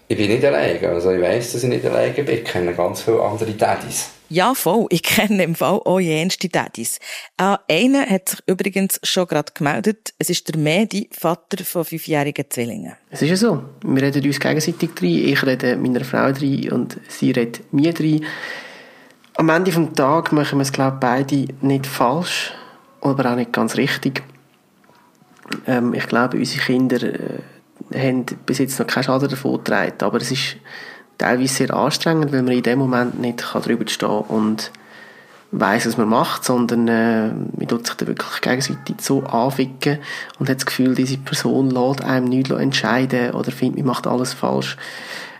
Ich 0.08 0.16
bin 0.16 0.30
nicht 0.30 0.44
alleine, 0.44 0.88
also 0.88 1.10
ich 1.10 1.20
weiss, 1.20 1.52
dass 1.52 1.62
ich 1.62 1.68
nicht 1.68 1.84
alleine 1.84 2.12
bin. 2.12 2.28
Ich 2.28 2.44
kenne 2.44 2.74
ganz 2.74 3.02
viele 3.02 3.22
andere 3.22 3.52
Daddys. 3.52 4.13
Ja, 4.34 4.52
voll. 4.52 4.86
Ich 4.90 5.02
kenne 5.04 5.44
im 5.44 5.54
Fall 5.54 5.80
auch 5.84 6.00
jenste 6.00 6.48
Daddys. 6.48 6.98
Ah, 7.36 7.60
einer 7.70 8.04
hat 8.04 8.30
sich 8.30 8.40
übrigens 8.48 8.98
schon 9.04 9.28
gerade 9.28 9.52
gemeldet. 9.54 10.12
Es 10.18 10.28
ist 10.28 10.48
der 10.48 10.60
Medi, 10.60 11.08
Vater 11.12 11.62
von 11.64 11.84
fünfjährigen 11.84 12.46
Zwillingen. 12.50 12.94
Es 13.10 13.22
ist 13.22 13.30
ja 13.30 13.36
so. 13.36 13.62
Wir 13.84 14.02
reden 14.02 14.26
uns 14.26 14.40
gegenseitig 14.40 14.90
rein. 15.00 15.08
Ich 15.08 15.42
rede 15.44 15.76
meiner 15.76 16.04
Frau 16.04 16.24
rein 16.24 16.68
und 16.72 16.98
sie 17.08 17.30
redet 17.30 17.72
mir 17.72 17.94
rein. 17.96 18.24
Am 19.36 19.48
Ende 19.50 19.70
des 19.70 19.92
Tages 19.94 20.32
machen 20.32 20.58
wir 20.58 20.62
es, 20.62 20.72
glaube 20.72 20.96
ich, 20.96 21.00
beide 21.00 21.46
nicht 21.60 21.86
falsch, 21.86 22.52
aber 23.02 23.30
auch 23.30 23.36
nicht 23.36 23.52
ganz 23.52 23.76
richtig. 23.76 24.24
Ähm, 25.68 25.94
ich 25.94 26.08
glaube, 26.08 26.38
unsere 26.38 26.64
Kinder 26.64 27.02
äh, 27.04 27.38
haben 27.94 28.24
bis 28.46 28.58
jetzt 28.58 28.80
noch 28.80 28.86
keinen 28.88 29.04
Schaden 29.04 29.28
davon 29.28 29.58
getragen, 29.58 29.94
aber 30.00 30.16
es 30.18 30.32
ist 30.32 30.56
teilweise 31.18 31.54
sehr 31.54 31.74
anstrengend, 31.74 32.32
weil 32.32 32.42
man 32.42 32.52
in 32.54 32.62
dem 32.62 32.78
Moment 32.78 33.20
nicht 33.20 33.38
kann 33.38 33.62
drüber 33.62 33.86
stehen 33.88 34.08
und 34.08 34.70
weiß, 35.52 35.86
was 35.86 35.96
man 35.96 36.08
macht, 36.08 36.44
sondern 36.44 36.88
äh, 36.88 37.28
man 37.28 37.68
tut 37.68 37.86
sich 37.86 37.96
da 37.96 38.06
wirklich 38.06 38.40
gegenseitig 38.40 38.96
so 39.00 39.22
anficken 39.22 39.98
und 40.38 40.48
hat 40.48 40.56
das 40.56 40.66
Gefühl, 40.66 40.94
diese 40.94 41.18
Person 41.18 41.70
lässt 41.70 42.02
einem 42.02 42.26
nichts 42.26 42.50
entscheiden 42.50 43.30
oder 43.32 43.52
findet, 43.52 43.78
man 43.78 43.94
macht 43.94 44.06
alles 44.06 44.32
falsch. 44.32 44.76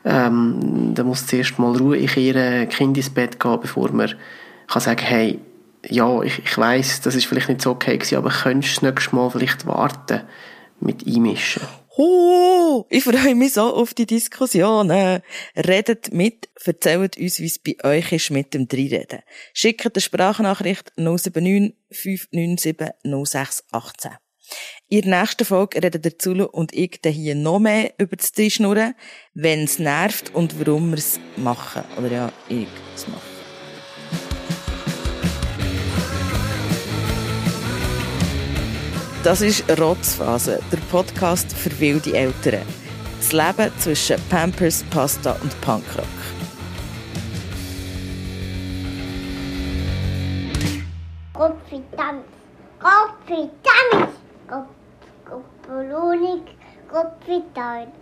Ähm, 0.04 0.92
da 0.94 1.02
muss 1.02 1.26
zuerst 1.26 1.58
mal 1.58 1.76
Ruhe 1.76 1.96
in 1.96 2.08
ihr 2.16 2.66
Kind 2.66 2.96
ins 2.96 3.10
Bett 3.10 3.40
gehen, 3.40 3.58
bevor 3.60 3.90
man 3.90 4.14
kann 4.68 4.82
sagen, 4.82 5.02
hey, 5.02 5.40
ja, 5.88 6.22
ich, 6.22 6.38
ich 6.44 6.56
weiß, 6.56 7.00
das 7.02 7.14
ist 7.14 7.26
vielleicht 7.26 7.48
nicht 7.48 7.62
so 7.62 7.72
okay 7.72 7.96
gewesen, 7.98 8.16
aber 8.16 8.30
könntest 8.30 8.76
du 8.76 8.80
das 8.80 8.94
nächste 8.94 9.16
Mal 9.16 9.30
vielleicht 9.30 9.66
warten 9.66 10.20
mit 10.80 11.06
einmischen? 11.06 11.62
Oh, 11.96 12.86
ich 12.90 13.04
freue 13.04 13.36
mich 13.36 13.52
so 13.52 13.72
auf 13.72 13.94
die 13.94 14.06
Diskussionen. 14.06 15.22
Redet 15.56 16.12
mit, 16.12 16.48
erzählt 16.64 17.16
uns, 17.16 17.38
wie 17.38 17.46
es 17.46 17.60
bei 17.60 17.76
euch 17.84 18.10
ist 18.10 18.30
mit 18.30 18.52
dem 18.52 18.66
Dreireden. 18.66 19.20
Schickt 19.52 19.86
eine 19.86 20.00
Sprachnachricht 20.00 20.92
079 20.96 21.76
597 21.92 22.76
0618. 23.04 24.10
In 24.88 25.02
der 25.02 25.20
nächsten 25.20 25.44
Folge 25.44 25.82
reden 25.82 26.02
der 26.02 26.18
Zulu 26.18 26.44
und 26.44 26.74
ich 26.74 27.00
dann 27.00 27.12
hier 27.12 27.36
noch 27.36 27.60
mehr 27.60 27.94
über 27.98 28.16
das 28.16 28.32
Dreischnurren, 28.32 28.94
wenn 29.34 29.64
es 29.64 29.78
nervt 29.78 30.34
und 30.34 30.58
warum 30.58 30.90
wir 30.90 30.98
es 30.98 31.20
machen. 31.36 31.84
Oder 31.96 32.10
ja, 32.10 32.32
ich 32.48 32.66
es 32.96 33.06
mache. 33.06 33.33
Das 39.24 39.40
ist 39.40 39.64
Rotzphase, 39.80 40.60
der 40.70 40.76
Podcast 40.90 41.50
für 41.50 41.80
wilde 41.80 42.14
Eltern. 42.14 42.60
Das 43.16 43.32
Leben 43.32 43.72
zwischen 43.78 44.20
Pampers, 44.28 44.84
Pasta 44.90 45.34
und 45.40 45.58
Punkrock. 45.62 46.04
Kopfidammt. 51.32 52.26
Kopf, 54.46 54.68
Kopfolonik. 55.24 56.42
Kopfidammt. 56.92 57.94